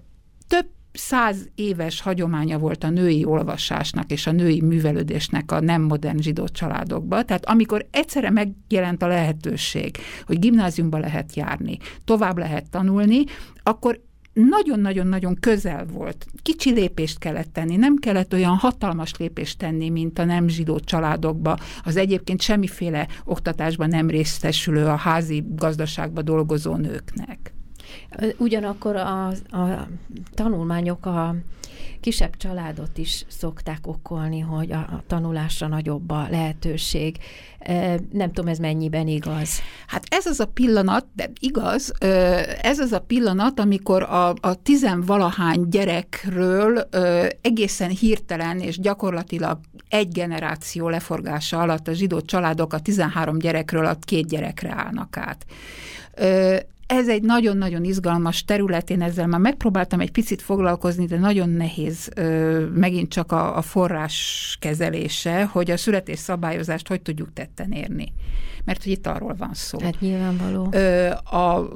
[0.97, 6.49] száz éves hagyománya volt a női olvasásnak és a női művelődésnek a nem modern zsidó
[6.49, 7.27] családokban.
[7.27, 13.25] Tehát amikor egyszerre megjelent a lehetőség, hogy gimnáziumba lehet járni, tovább lehet tanulni,
[13.63, 16.27] akkor nagyon-nagyon-nagyon közel volt.
[16.43, 21.59] Kicsi lépést kellett tenni, nem kellett olyan hatalmas lépést tenni, mint a nem zsidó családokba,
[21.85, 27.56] az egyébként semmiféle oktatásban nem részesülő a házi gazdaságba dolgozó nőknek.
[28.39, 29.89] Ugyanakkor a, a
[30.35, 31.35] tanulmányok a
[32.01, 37.17] kisebb családot is szokták okolni, hogy a, a tanulásra nagyobb a lehetőség.
[38.13, 39.61] Nem tudom, ez mennyiben igaz.
[39.87, 41.93] Hát ez az a pillanat, de igaz,
[42.63, 46.89] ez az a pillanat, amikor a, a tizenvalahány gyerekről
[47.41, 53.97] egészen hirtelen és gyakorlatilag egy generáció leforgása alatt a zsidó családok a 13 gyerekről a
[54.01, 55.47] két gyerekre állnak át
[56.87, 62.11] ez egy nagyon-nagyon izgalmas terület, én ezzel már megpróbáltam egy picit foglalkozni, de nagyon nehéz
[62.75, 68.13] megint csak a, a forrás kezelése, hogy a születés szabályozást hogy tudjuk tetten érni
[68.67, 69.79] mert hogy itt arról van szó.
[69.81, 70.69] Hát nyilvánvaló.
[70.71, 71.69] Ö, a,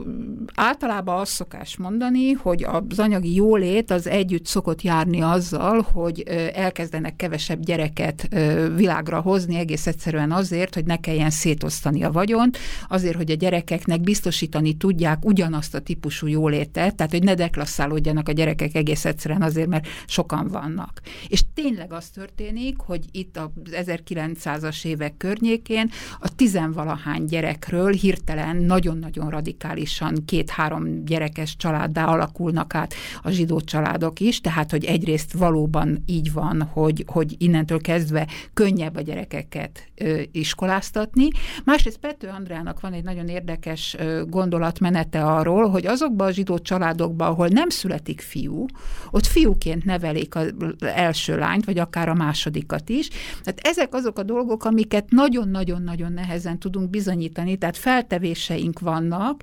[0.55, 6.20] általában azt szokás mondani, hogy az anyagi jólét az együtt szokott járni azzal, hogy
[6.55, 8.29] elkezdenek kevesebb gyereket
[8.76, 14.00] világra hozni, egész egyszerűen azért, hogy ne kelljen szétosztani a vagyont, azért, hogy a gyerekeknek
[14.00, 19.68] biztosítani tudják ugyanazt a típusú jólétet, tehát hogy ne deklasszálódjanak a gyerekek egész egyszerűen azért,
[19.68, 21.00] mert sokan vannak.
[21.29, 28.56] És tényleg az történik, hogy itt az 1900-as évek környékén a tizenval valahány gyerekről hirtelen
[28.56, 36.02] nagyon-nagyon radikálisan két-három gyerekes családdá alakulnak át a zsidó családok is, tehát hogy egyrészt valóban
[36.06, 41.28] így van, hogy, hogy innentől kezdve könnyebb a gyerekeket ö, iskoláztatni.
[41.64, 47.28] Másrészt Pető Andrának van egy nagyon érdekes ö, gondolatmenete arról, hogy azokban a zsidó családokban,
[47.28, 48.66] ahol nem születik fiú,
[49.10, 53.08] ott fiúként nevelik az első lányt, vagy akár a másodikat is.
[53.42, 59.42] Tehát ezek azok a dolgok, amiket nagyon-nagyon-nagyon nehezen tud tudunk bizonyítani, tehát feltevéseink vannak,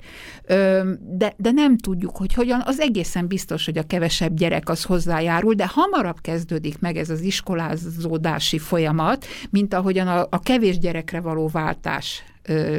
[1.00, 2.62] de, de nem tudjuk, hogy hogyan.
[2.66, 7.22] Az egészen biztos, hogy a kevesebb gyerek az hozzájárul, de hamarabb kezdődik meg ez az
[7.22, 12.24] iskolázódási folyamat, mint ahogyan a, a kevés gyerekre való váltás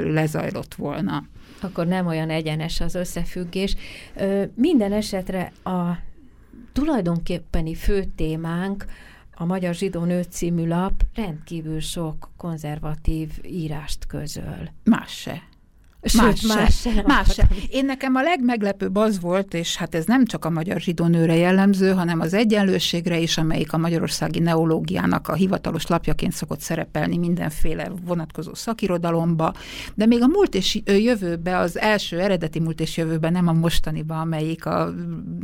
[0.04, 1.24] lezajlott volna.
[1.60, 3.74] Akkor nem olyan egyenes az összefüggés.
[4.54, 5.98] Minden esetre a
[6.72, 8.84] tulajdonképpeni fő témánk
[9.40, 14.70] a Magyar Zsidó Nő című lap rendkívül sok konzervatív írást közöl.
[14.84, 15.47] Más se.
[16.02, 17.02] Sőt, más, más se.
[17.06, 17.48] Más se.
[17.68, 21.36] Én nekem a legmeglepőbb az volt, és hát ez nem csak a magyar zsidó nőre
[21.36, 27.90] jellemző, hanem az egyenlőségre is, amelyik a magyarországi neológiának a hivatalos lapjaként szokott szerepelni mindenféle
[28.04, 29.54] vonatkozó szakirodalomba,
[29.94, 34.20] de még a múlt és jövőbe, az első eredeti múlt és jövőben, nem a mostaniba,
[34.20, 34.92] amelyik az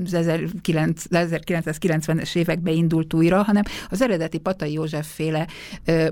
[0.04, 5.46] 1990-es években indult újra, hanem az eredeti Patai József féle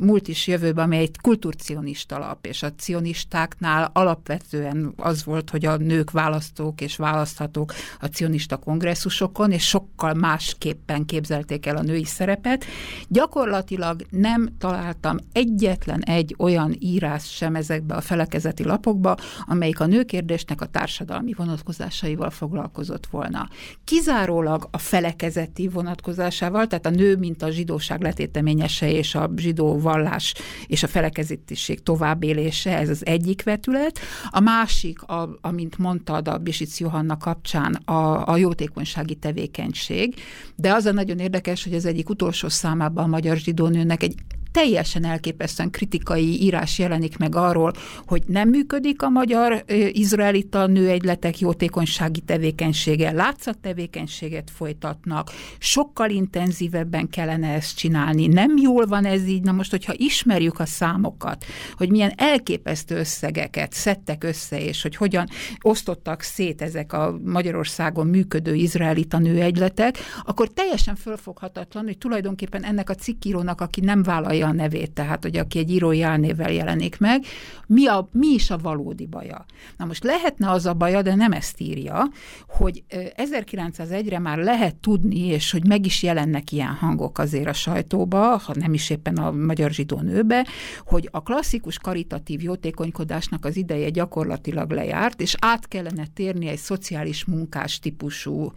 [0.01, 5.67] múlt és jövőbe, amely egy kulturcionista lap, és a cionistáknál alapvetően alapvetően az volt, hogy
[5.67, 12.05] a nők választók és választhatók a cionista kongresszusokon, és sokkal másképpen képzelték el a női
[12.05, 12.65] szerepet.
[13.09, 19.17] Gyakorlatilag nem találtam egyetlen egy olyan írás sem ezekbe a felekezeti lapokba,
[19.47, 23.49] amelyik a nőkérdésnek a társadalmi vonatkozásaival foglalkozott volna.
[23.85, 30.35] Kizárólag a felekezeti vonatkozásával, tehát a nő, mint a zsidóság letéteményese és a zsidó vallás
[30.67, 33.99] és a felekezetiség továbbélése, ez az egyik vetület.
[34.31, 40.15] A másik, a, amint mondtad a Bisic Johanna kapcsán, a, a jótékonysági tevékenység,
[40.57, 44.15] de az a nagyon érdekes, hogy az egyik utolsó számában a magyar zsidónőnek egy
[44.53, 47.73] teljesen elképesztően kritikai írás jelenik meg arról,
[48.07, 57.77] hogy nem működik a magyar izraelita nőegyletek jótékonysági tevékenysége, látszattevékenységet folytatnak, sokkal intenzívebben kellene ezt
[57.77, 61.45] csinálni, nem jól van ez így, na most, hogyha ismerjük a számokat,
[61.77, 65.29] hogy milyen elképesztő összegeket szedtek össze, és hogy hogyan
[65.61, 72.95] osztottak szét ezek a Magyarországon működő izraelita nőegyletek, akkor teljesen fölfoghatatlan, hogy tulajdonképpen ennek a
[72.95, 77.25] cikkírónak, aki nem vállalja a nevét, tehát hogy aki egy írói álnévvel jelenik meg,
[77.67, 79.45] mi, a, mi is a valódi baja.
[79.77, 82.09] Na most lehetne az a baja, de nem ezt írja,
[82.49, 82.83] hogy
[83.17, 88.55] 1901-re már lehet tudni, és hogy meg is jelennek ilyen hangok azért a sajtóba, ha
[88.55, 90.47] nem is éppen a magyar zsidó nőbe,
[90.87, 97.25] hogy a klasszikus karitatív jótékonykodásnak az ideje gyakorlatilag lejárt, és át kellene térni egy szociális
[97.25, 98.53] munkás típusú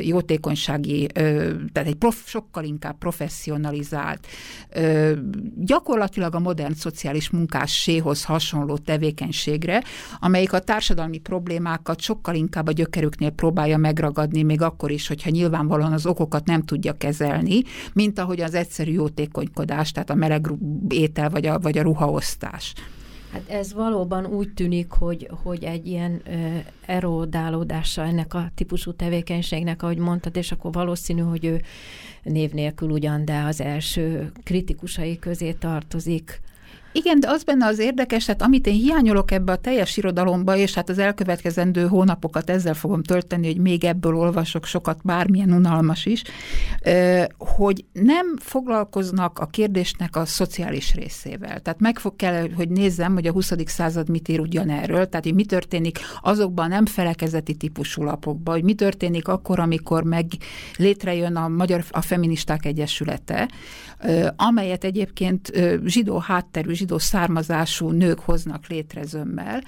[0.00, 4.26] jótékonysági, tehát egy prof, sokkal inkább professzionalizált,
[5.56, 9.82] gyakorlatilag a modern szociális munkásséhoz hasonló tevékenységre,
[10.20, 15.92] amelyik a társadalmi problémákat sokkal inkább a gyökerüknél próbálja megragadni, még akkor is, hogyha nyilvánvalóan
[15.92, 17.62] az okokat nem tudja kezelni,
[17.92, 20.50] mint ahogy az egyszerű jótékonykodás, tehát a meleg
[20.88, 22.74] étel vagy a, vagy a ruhaosztás.
[23.32, 26.56] Hát ez valóban úgy tűnik, hogy, hogy egy ilyen ö,
[26.86, 31.62] erodálódása ennek a típusú tevékenységnek, ahogy mondtad, és akkor valószínű, hogy ő
[32.28, 36.40] név nélkül ugyan, de az első kritikusai közé tartozik
[36.92, 40.74] igen, de az benne az érdekes, hát amit én hiányolok ebbe a teljes irodalomba, és
[40.74, 46.22] hát az elkövetkezendő hónapokat ezzel fogom tölteni, hogy még ebből olvasok sokat, bármilyen unalmas is,
[47.38, 51.60] hogy nem foglalkoznak a kérdésnek a szociális részével.
[51.60, 53.52] Tehát meg fog kell, hogy nézzem, hogy a 20.
[53.64, 58.64] század mit ír ugyanerről, tehát hogy mi történik azokban a nem felekezeti típusú lapokban, hogy
[58.64, 60.26] mi történik akkor, amikor meg
[60.76, 63.48] létrejön a Magyar a Feministák Egyesülete,
[64.36, 65.52] amelyet egyébként
[65.84, 69.62] zsidó hátterű, zsidó származású nők hoznak létre zömmel,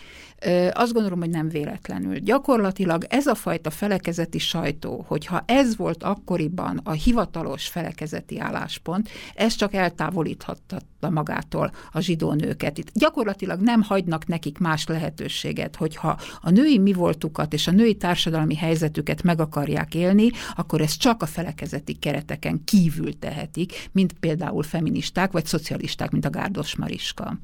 [0.73, 2.19] azt gondolom, hogy nem véletlenül.
[2.19, 9.55] Gyakorlatilag ez a fajta felekezeti sajtó, hogyha ez volt akkoriban a hivatalos felekezeti álláspont, ez
[9.55, 10.79] csak eltávolíthatta
[11.11, 12.79] magától a zsidó nőket.
[12.79, 17.95] Itt gyakorlatilag nem hagynak nekik más lehetőséget, hogyha a női mi voltukat és a női
[17.95, 24.63] társadalmi helyzetüket meg akarják élni, akkor ez csak a felekezeti kereteken kívül tehetik, mint például
[24.63, 27.39] feministák vagy szocialisták, mint a Gárdos Mariska.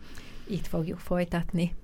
[0.49, 1.75] Itt fogjuk folytatni.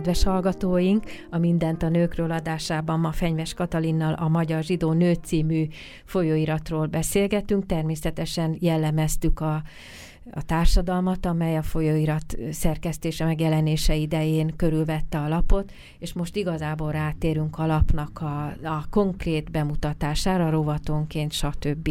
[0.00, 1.04] Kedves hallgatóink!
[1.30, 5.66] A Mindent a nőkről adásában ma Fenyves Katalinnal a Magyar Zsidó Nő című
[6.04, 7.66] folyóiratról beszélgetünk.
[7.66, 9.62] Természetesen jellemeztük a
[10.30, 17.58] a társadalmat, amely a folyóirat szerkesztése megjelenése idején körülvette a lapot, és most igazából rátérünk
[17.58, 21.90] a lapnak a, a konkrét bemutatására, rovatonként, stb.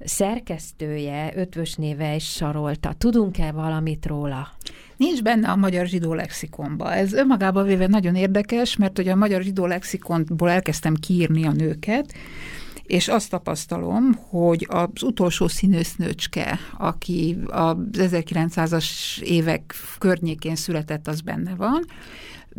[0.00, 2.92] Szerkesztője, ötvös néve is sarolta.
[2.92, 4.48] Tudunk-e valamit róla?
[4.98, 6.94] Nincs benne a magyar zsidó lexikonba.
[6.94, 12.14] Ez önmagában véve nagyon érdekes, mert hogy a magyar zsidó lexikonból elkezdtem kiírni a nőket,
[12.82, 21.54] és azt tapasztalom, hogy az utolsó színésznőcske, aki az 1900-as évek környékén született, az benne
[21.54, 21.84] van,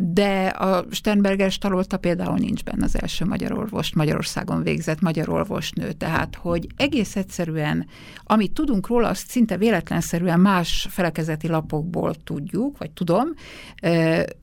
[0.02, 5.92] de a Sternberger Starolta például nincs benne az első magyar orvos, Magyarországon végzett magyar orvosnő,
[5.92, 7.86] tehát hogy egész egyszerűen,
[8.24, 13.28] amit tudunk róla, azt szinte véletlenszerűen más felekezeti lapokból tudjuk, vagy tudom.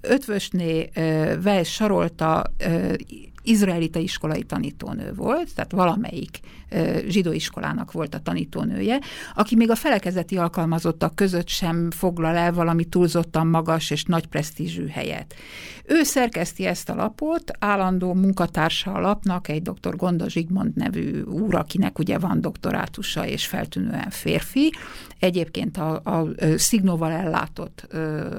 [0.01, 0.89] Ötvösné
[1.43, 2.43] Weiss Sarolta
[3.47, 6.39] izraelita iskolai tanítónő volt, tehát valamelyik
[7.07, 8.99] zsidó iskolának volt a tanítónője,
[9.35, 14.87] aki még a felekezeti alkalmazottak között sem foglal el valami túlzottan magas és nagy presztízsű
[14.87, 15.35] helyet.
[15.85, 19.95] Ő szerkeszti ezt a lapot, állandó munkatársa a lapnak, egy dr.
[19.95, 24.73] Gonda Zsigmond nevű úr, akinek ugye van doktorátusa és feltűnően férfi.
[25.19, 27.87] Egyébként a, a szignóval ellátott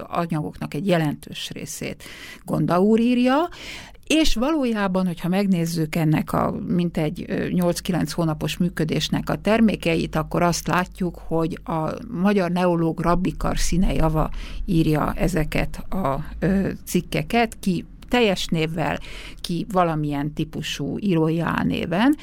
[0.07, 2.03] anyagoknak egy jelentős részét
[2.45, 3.49] Gonda úr írja,
[4.09, 11.19] és valójában, hogyha megnézzük ennek a mintegy 8-9 hónapos működésnek a termékeit, akkor azt látjuk,
[11.27, 14.31] hogy a magyar neológ Rabbikar színejava
[14.65, 16.25] írja ezeket a
[16.85, 18.99] cikkeket, ki teljes névvel,
[19.41, 22.17] ki valamilyen típusú írói álnéven.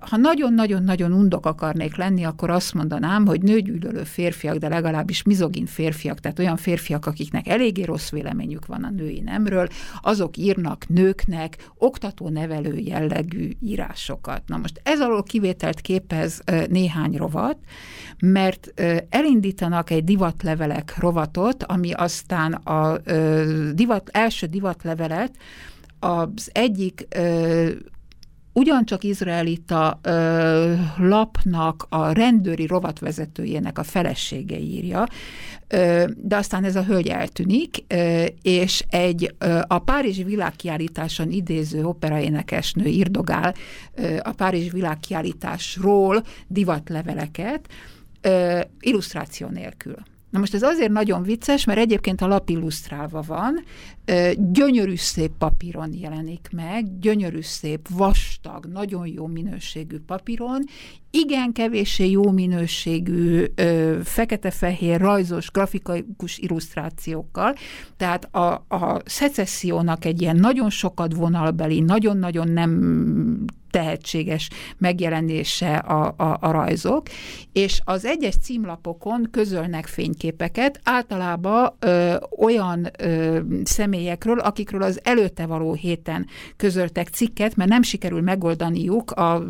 [0.00, 6.20] Ha nagyon-nagyon-nagyon undok akarnék lenni, akkor azt mondanám, hogy nőgyűlölő férfiak, de legalábbis mizogin férfiak,
[6.20, 9.68] tehát olyan férfiak, akiknek eléggé rossz véleményük van a női nemről,
[10.02, 14.42] azok írnak nőknek oktató-nevelő jellegű írásokat.
[14.46, 17.56] Na most ez alól kivételt képez néhány rovat,
[18.20, 22.98] mert elindítanak egy divatlevelek rovatot, ami aztán a
[23.74, 25.36] divat, első divatlevelet
[25.98, 27.08] az egyik
[28.52, 35.06] ugyancsak izraelita ö, lapnak a rendőri rovatvezetőjének a felesége írja,
[35.68, 41.84] ö, de aztán ez a hölgy eltűnik, ö, és egy ö, a Párizsi világkiállításon idéző
[41.84, 43.54] operaénekesnő írdogál
[43.94, 47.68] ö, a Párizsi világkiállításról divatleveleket,
[48.20, 49.96] ö, illusztráció nélkül.
[50.30, 53.64] Na most ez azért nagyon vicces, mert egyébként a lap illusztrálva van,
[54.36, 60.64] gyönyörű szép papíron jelenik meg, gyönyörű szép, vastag, nagyon jó minőségű papíron,
[61.10, 63.44] igen kevéssé jó minőségű
[64.02, 67.54] fekete-fehér rajzos, grafikus illusztrációkkal,
[67.96, 74.48] tehát a, a szecessziónak egy ilyen nagyon sokat vonalbeli, nagyon-nagyon nem tehetséges
[74.78, 77.06] megjelenése a, a, a rajzok,
[77.52, 85.72] és az egyes címlapokon közölnek fényképeket, általában ö, olyan ö, személyekről, akikről az előtte való
[85.74, 89.46] héten közöltek cikket, mert nem sikerül megoldaniuk a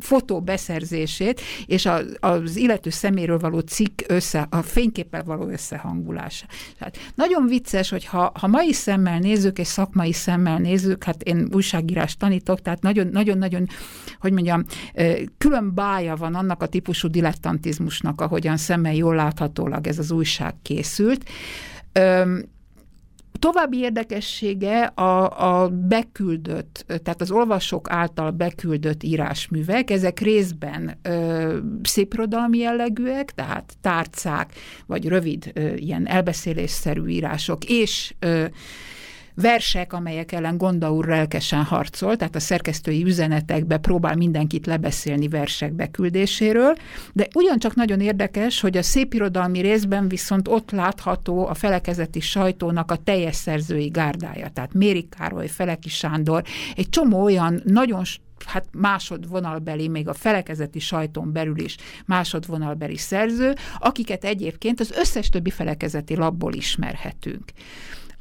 [0.00, 6.46] fotó beszerzését, és a, az illető szeméről való cikk össze, a fényképpel való összehangulása.
[6.78, 11.48] Tehát nagyon vicces, hogy ha, ha mai szemmel nézzük, és szakmai szemmel nézzük, hát én
[11.52, 13.68] újságírás tanítok, tehát nagyon, nagyon nagyon-nagyon,
[14.20, 14.64] hogy mondjam,
[15.38, 21.28] külön bája van annak a típusú dilettantizmusnak, ahogyan szemmel jól láthatólag ez az újság készült.
[23.38, 32.58] További érdekessége a, a beküldött, tehát az olvasók által beküldött írásművek, ezek részben ö, szépirodalmi
[32.58, 34.52] jellegűek, tehát tárcák,
[34.86, 38.44] vagy rövid ö, ilyen elbeszélésszerű írások, és ö,
[39.34, 45.72] versek, amelyek ellen Gonda úr lelkesen harcol, tehát a szerkesztői üzenetekbe próbál mindenkit lebeszélni versek
[45.72, 46.74] beküldéséről,
[47.12, 52.96] de ugyancsak nagyon érdekes, hogy a szépirodalmi részben viszont ott látható a felekezeti sajtónak a
[52.96, 56.42] teljes szerzői gárdája, tehát Méri Károly, Feleki Sándor,
[56.76, 58.02] egy csomó olyan nagyon
[58.46, 61.76] hát másodvonalbeli, még a felekezeti sajton belül is
[62.06, 67.44] másodvonalbeli szerző, akiket egyébként az összes többi felekezeti labból ismerhetünk.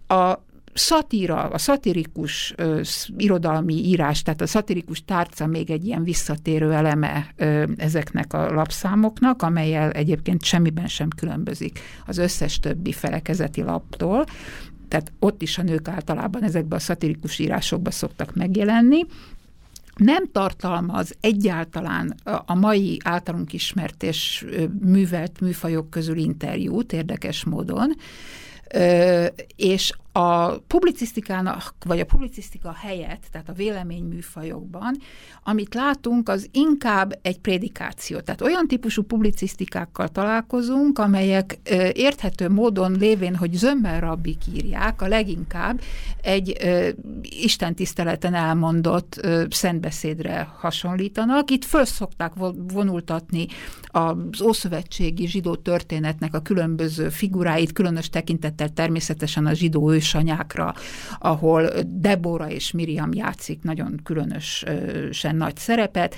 [0.07, 0.37] A
[0.73, 2.81] szatíra, a szatirikus ö,
[3.17, 9.41] irodalmi írás, tehát a szatirikus tárca még egy ilyen visszatérő eleme ö, ezeknek a lapszámoknak,
[9.41, 14.25] amelyel egyébként semmiben sem különbözik az összes többi felekezeti laptól.
[14.87, 19.05] Tehát ott is a nők általában ezekben a szatirikus írásokban szoktak megjelenni
[19.95, 22.15] nem tartalmaz egyáltalán
[22.45, 24.45] a mai általunk ismert és
[24.81, 27.95] művelt műfajok közül interjút érdekes módon,
[29.55, 34.97] és a publicisztikának, vagy a publicisztika helyett, tehát a véleményműfajokban,
[35.43, 38.19] amit látunk, az inkább egy prédikáció.
[38.19, 45.07] Tehát olyan típusú publicisztikákkal találkozunk, amelyek ö, érthető módon lévén, hogy zömmel rabbik írják, a
[45.07, 45.81] leginkább
[46.21, 46.89] egy ö,
[47.21, 51.51] istentiszteleten elmondott ö, szentbeszédre hasonlítanak.
[51.51, 52.33] Itt föl szokták
[52.73, 53.47] vonultatni
[53.85, 60.73] az Ószövetségi zsidó történetnek a különböző figuráit, különös tekintettel természetesen a zsidó ősanyákra,
[61.19, 66.15] ahol Debora és Miriam játszik nagyon különösen nagy szerepet.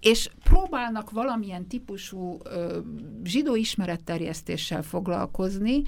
[0.00, 2.78] És próbálnak valamilyen típusú ö,
[3.24, 5.82] zsidó ismeretterjesztéssel foglalkozni,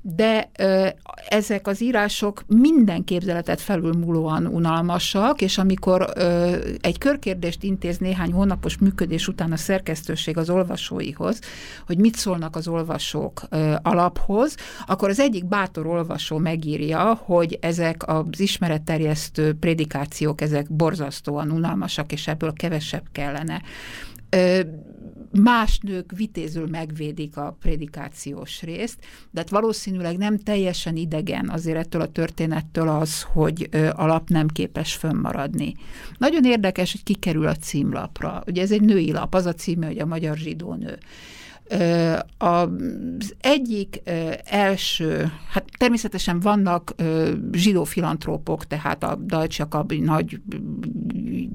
[0.00, 0.86] de ö,
[1.28, 8.78] ezek az írások minden képzeletet felülmúlóan unalmasak, és amikor ö, egy körkérdést intéz néhány hónapos
[8.78, 11.38] működés után a szerkesztőség az olvasóihoz,
[11.86, 14.56] hogy mit szólnak az olvasók ö, alaphoz,
[14.86, 22.26] akkor az egyik bátor olvasó megírja, hogy ezek az ismeretterjesztő prédikációk, ezek borzasztóan unalmasak, és
[22.26, 23.62] ebből kevesebb kellene
[25.40, 28.98] más nők vitézül megvédik a prédikációs részt,
[29.30, 34.94] de hát valószínűleg nem teljesen idegen azért ettől a történettől az, hogy alap nem képes
[34.94, 35.74] fönnmaradni.
[36.18, 38.42] Nagyon érdekes, hogy kikerül a címlapra.
[38.46, 40.98] Ugye ez egy női lap, az a címe, hogy a magyar zsidó nő.
[42.38, 44.02] Az egyik
[44.44, 46.94] első, hát természetesen vannak
[47.52, 50.40] zsidó filantrópok, tehát a Deutsche Jakab nagy,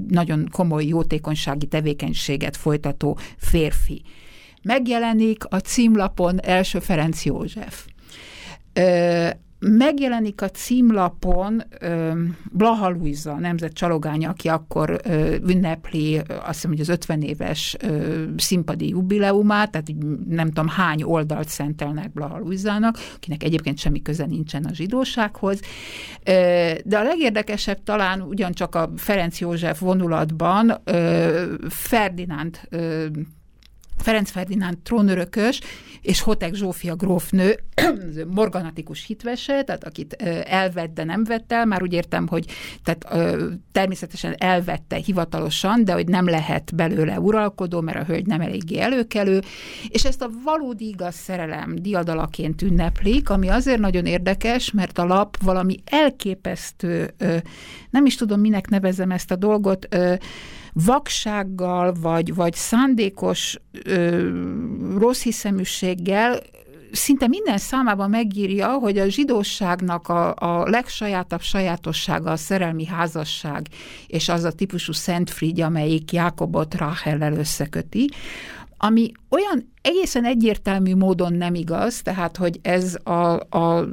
[0.07, 4.01] nagyon komoly jótékonysági tevékenységet folytató férfi.
[4.63, 7.85] Megjelenik a címlapon első Ferenc József
[9.59, 11.63] megjelenik a címlapon
[12.51, 15.01] Blaha Luisa, nemzet csalogánya, aki akkor
[15.47, 17.77] ünnepli azt hiszem, hogy az 50 éves
[18.37, 19.87] színpadi jubileumát, tehát
[20.27, 25.59] nem tudom hány oldalt szentelnek Blaha Luisának, akinek egyébként semmi köze nincsen a zsidósághoz.
[26.83, 30.81] De a legérdekesebb talán ugyancsak a Ferenc József vonulatban
[31.69, 32.59] Ferdinánd
[33.97, 35.59] Ferenc Ferdinánd trónörökös,
[36.01, 37.59] és Hotek Zsófia grófnő,
[38.27, 42.45] morganatikus hitvese, tehát akit elvett, de nem vett el, már úgy értem, hogy
[42.83, 43.07] tehát,
[43.71, 49.41] természetesen elvette hivatalosan, de hogy nem lehet belőle uralkodó, mert a hölgy nem eléggé előkelő,
[49.87, 55.37] és ezt a valódi igaz szerelem diadalaként ünneplik, ami azért nagyon érdekes, mert a lap
[55.43, 57.13] valami elképesztő,
[57.89, 59.87] nem is tudom, minek nevezem ezt a dolgot,
[60.85, 64.29] vaksággal, vagy, vagy szándékos ö,
[64.97, 66.39] rossz hiszeműséggel
[66.91, 73.67] szinte minden számában megírja, hogy a zsidóságnak a, a legsajátabb sajátossága a szerelmi házasság,
[74.07, 78.09] és az a típusú Szentfrigy, amelyik Jákobot Ráhellel összeköti,
[78.77, 83.85] ami olyan egészen egyértelmű módon nem igaz, tehát, hogy ez a, a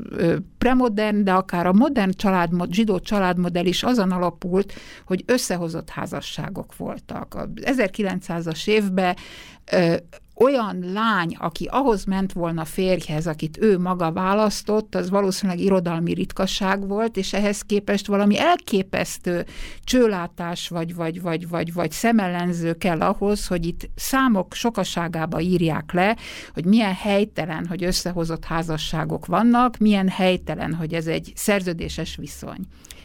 [0.58, 4.72] premodern, de akár a modern családmod, zsidó családmodell is azon alapult,
[5.06, 7.34] hogy összehozott házasságok voltak.
[7.34, 9.16] A 1900-as évben
[10.34, 16.88] olyan lány, aki ahhoz ment volna férjhez, akit ő maga választott, az valószínűleg irodalmi ritkaság
[16.88, 19.46] volt, és ehhez képest valami elképesztő
[19.84, 26.16] csőlátás vagy, vagy, vagy, vagy, vagy szemellenző kell ahhoz, hogy itt számok sokaságába írják le,
[26.54, 32.58] hogy milyen helytelen, hogy összehozott házasságok vannak, milyen helytelen, hogy ez egy szerződéses viszony.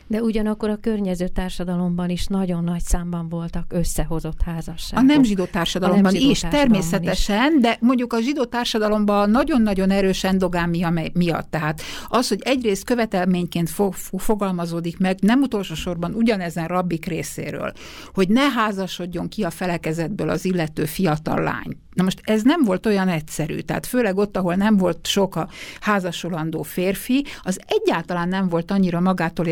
[0.10, 5.04] De ugyanakkor a környező társadalomban is nagyon nagy számban voltak összehozott házasságok.
[5.04, 7.62] A nem zsidó társadalomban nem zsidó is, társadalomban természetesen, is.
[7.62, 11.52] de mondjuk a zsidó társadalomban nagyon-nagyon erős endogámia miatt.
[11.52, 17.74] Tehát az, hogy egyrészt követelményként fog, fogalmazódik meg, nem utolsó sorban ugyanezen rabbik részéről,
[18.14, 21.78] hogy ne házasodjon ki a felekezetből az illető fiatal lány.
[21.94, 25.50] Na most ez nem volt olyan egyszerű, tehát főleg ott, ahol nem volt sok a
[25.80, 29.48] házasolandó férfi, az egyáltalán nem volt annyira magától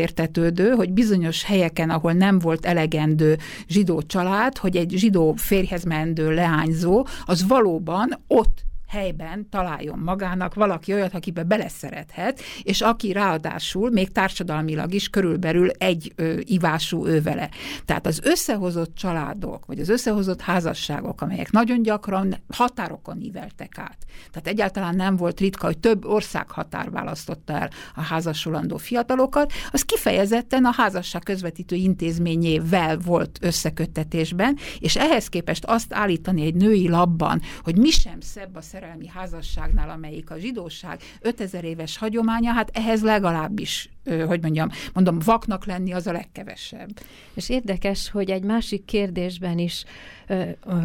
[0.48, 3.38] értetődő, hogy bizonyos helyeken, ahol nem volt elegendő
[3.68, 10.92] zsidó család, hogy egy zsidó férjhez mendő leányzó, az valóban ott helyben találjon magának valaki
[10.92, 17.50] olyat, akibe beleszerethet, és aki ráadásul még társadalmilag is körülbelül egy ö, ivású ő vele.
[17.84, 23.98] Tehát az összehozott családok, vagy az összehozott házasságok, amelyek nagyon gyakran határokon íveltek át.
[24.30, 29.82] Tehát egyáltalán nem volt ritka, hogy több ország határ választotta el a házasulandó fiatalokat, az
[29.82, 37.40] kifejezetten a házasság közvetítő intézményével volt összeköttetésben, és ehhez képest azt állítani egy női labban,
[37.62, 43.02] hogy mi sem szebb a szerelmi házasságnál, amelyik a zsidóság 5000 éves hagyománya, hát ehhez
[43.02, 43.90] legalábbis
[44.26, 46.88] hogy mondjam, mondom, vaknak lenni az a legkevesebb.
[47.34, 49.84] És érdekes, hogy egy másik kérdésben is
[50.26, 50.78] ö, ö,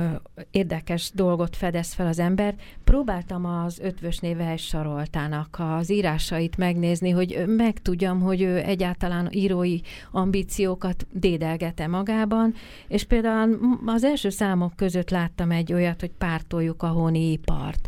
[0.51, 2.55] érdekes dolgot fedez fel az ember.
[2.83, 9.79] Próbáltam az ötvös néve Saroltának az írásait megnézni, hogy megtudjam, hogy ő egyáltalán írói
[10.11, 12.53] ambíciókat dédelgete magában,
[12.87, 17.87] és például az első számok között láttam egy olyat, hogy pártoljuk a honi ipart.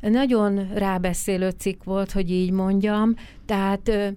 [0.00, 3.14] Nagyon rábeszélő cikk volt, hogy így mondjam,
[3.46, 4.14] tehát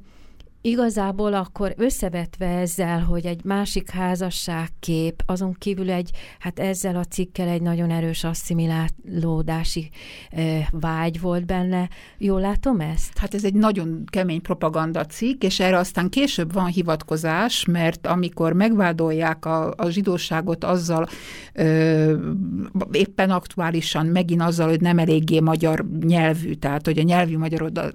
[0.65, 7.47] igazából akkor összevetve ezzel, hogy egy másik házasságkép, azon kívül egy, hát ezzel a cikkel
[7.47, 9.89] egy nagyon erős asszimilálódási
[10.29, 11.89] e, vágy volt benne.
[12.17, 13.17] Jól látom ezt?
[13.17, 18.53] Hát ez egy nagyon kemény propaganda cikk, és erre aztán később van hivatkozás, mert amikor
[18.53, 21.07] megvádolják a, a zsidóságot azzal,
[21.53, 22.17] ö,
[22.91, 27.37] éppen aktuálisan megint azzal, hogy nem eléggé magyar nyelvű, tehát hogy a nyelvi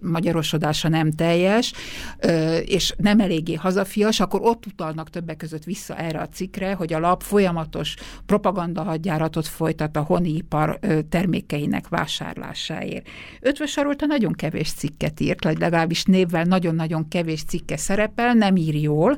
[0.00, 1.72] magyarosodása nem teljes,
[2.18, 6.92] ö, és nem eléggé hazafias, akkor ott utalnak többek között vissza erre a cikkre, hogy
[6.92, 7.94] a lap folyamatos
[8.26, 10.78] propaganda hadjáratot folytat a honipar
[11.08, 13.08] termékeinek vásárlásáért.
[13.40, 19.16] Ötvös Sarolta nagyon kevés cikket írt, legalábbis névvel nagyon-nagyon kevés cikke szerepel, nem ír jól,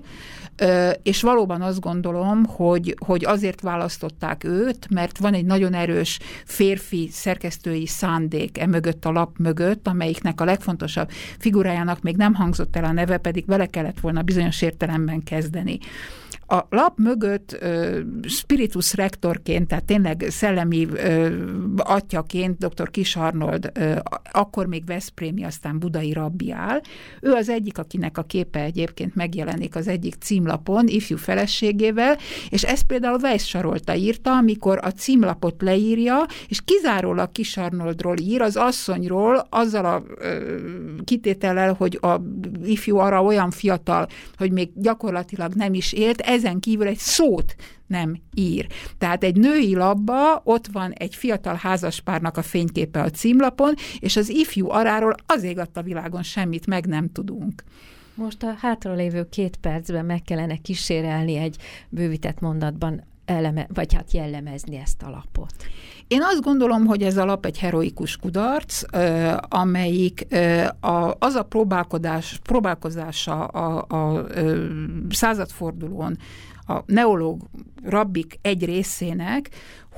[1.03, 7.09] és valóban azt gondolom, hogy, hogy azért választották őt, mert van egy nagyon erős férfi
[7.13, 12.85] szerkesztői szándék e mögött a lap mögött, amelyiknek a legfontosabb figurájának még nem hangzott el
[12.85, 15.79] a neve, pedig vele kellett volna bizonyos értelemben kezdeni.
[16.53, 17.99] A lap mögött uh,
[18.29, 21.33] spiritus rektorként, tehát tényleg szellemi uh,
[21.77, 22.91] atyaként dr.
[22.91, 23.19] Kis
[24.33, 26.81] akkor még Veszprémi, aztán budai rabbi áll.
[27.21, 32.17] Ő az egyik, akinek a képe egyébként megjelenik az egyik címlapon, ifjú feleségével,
[32.49, 38.43] és ezt például Weiss Sarolta írta, amikor a címlapot leírja, és kizárólag Kis Arnoldról ír,
[38.43, 42.21] az asszonyról, azzal a uh, kitétellel, hogy a
[42.65, 47.55] ifjú arra olyan fiatal, hogy még gyakorlatilag nem is élt, ez ezen kívül egy szót
[47.87, 48.67] nem ír.
[48.99, 54.29] Tehát egy női labba, ott van egy fiatal házaspárnak a fényképe a címlapon, és az
[54.29, 57.65] ifjú aráról az ég a világon semmit meg nem tudunk.
[58.15, 61.57] Most a hátralévő két percben meg kellene kísérelni egy
[61.89, 65.55] bővített mondatban eleme, vagy hát jellemezni ezt a lapot.
[66.11, 68.83] Én azt gondolom, hogy ez a lap egy heroikus kudarc,
[69.49, 70.27] amelyik
[71.19, 74.27] az a próbálkozás, próbálkozása a, a
[75.11, 76.19] századfordulón
[76.67, 77.43] a neológ
[77.85, 79.51] rabbik egy részének,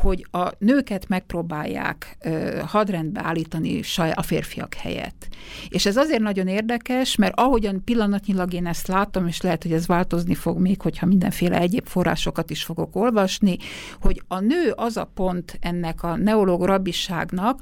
[0.02, 3.80] hogy a nőket megpróbálják uh, hadrendbe állítani
[4.14, 5.28] a férfiak helyett.
[5.68, 9.86] És ez azért nagyon érdekes, mert ahogyan pillanatnyilag én ezt látom, és lehet, hogy ez
[9.86, 13.56] változni fog még, hogyha mindenféle egyéb forrásokat is fogok olvasni,
[14.00, 17.60] hogy a nő az a pont ennek a neológ rabbiságnak,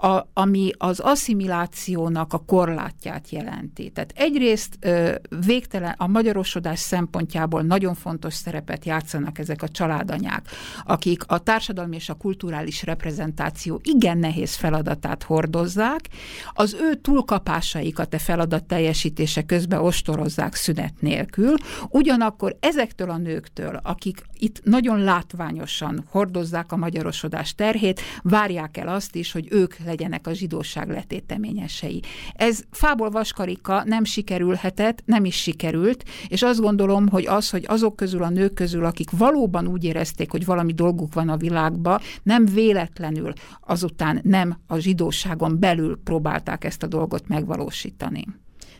[0.00, 3.90] a, ami az asszimilációnak a korlátját jelenti.
[3.90, 5.14] Tehát egyrészt uh,
[5.46, 10.48] végtelen a magyarosodás szempontjából nagyon fontos szerepet játszanak ezek a családanyák,
[10.84, 16.08] akik a társadalmi társadalmi és a kulturális reprezentáció igen nehéz feladatát hordozzák,
[16.52, 21.54] az ő túlkapásaikat a feladat teljesítése közben ostorozzák szünet nélkül,
[21.88, 29.14] ugyanakkor ezektől a nőktől, akik itt nagyon látványosan hordozzák a magyarosodás terhét, várják el azt
[29.14, 32.02] is, hogy ők legyenek a zsidóság letéteményesei.
[32.34, 37.96] Ez fából vaskarika nem sikerülhetett, nem is sikerült, és azt gondolom, hogy az, hogy azok
[37.96, 42.00] közül a nők közül, akik valóban úgy érezték, hogy valami dolguk van a világ világba,
[42.22, 48.24] nem véletlenül azután nem a zsidóságon belül próbálták ezt a dolgot megvalósítani.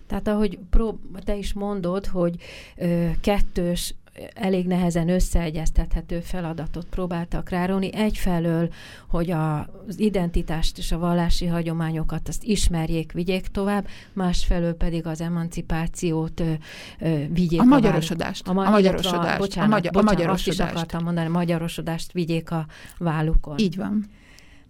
[0.07, 2.37] Tehát ahogy prób- te is mondod, hogy
[2.77, 3.95] ö, kettős
[4.35, 7.95] elég nehezen összeegyeztethető feladatot próbáltak rároni.
[7.95, 8.69] Egyfelől,
[9.09, 9.59] hogy a,
[9.89, 16.53] az identitást és a vallási hagyományokat azt ismerjék, vigyék tovább, másfelől pedig az emancipációt ö,
[16.99, 18.49] ö, vigyék a magyarosodást.
[18.49, 19.37] A, ma, a magyarosodást.
[19.37, 20.61] A, bocsánat, a, magyar, bocsánat, a magyarosodást.
[20.61, 22.67] Azt is akartam mondani, a magyarosodást vigyék a
[22.99, 23.59] vállukon.
[23.59, 24.05] Így van.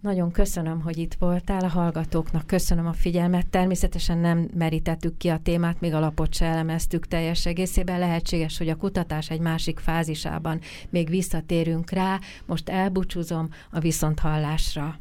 [0.01, 3.47] Nagyon köszönöm, hogy itt voltál a hallgatóknak, köszönöm a figyelmet.
[3.47, 7.99] Természetesen nem merítettük ki a témát, még a lapot se elemeztük teljes egészében.
[7.99, 12.19] Lehetséges, hogy a kutatás egy másik fázisában még visszatérünk rá.
[12.45, 14.99] Most elbúcsúzom a viszonthallásra.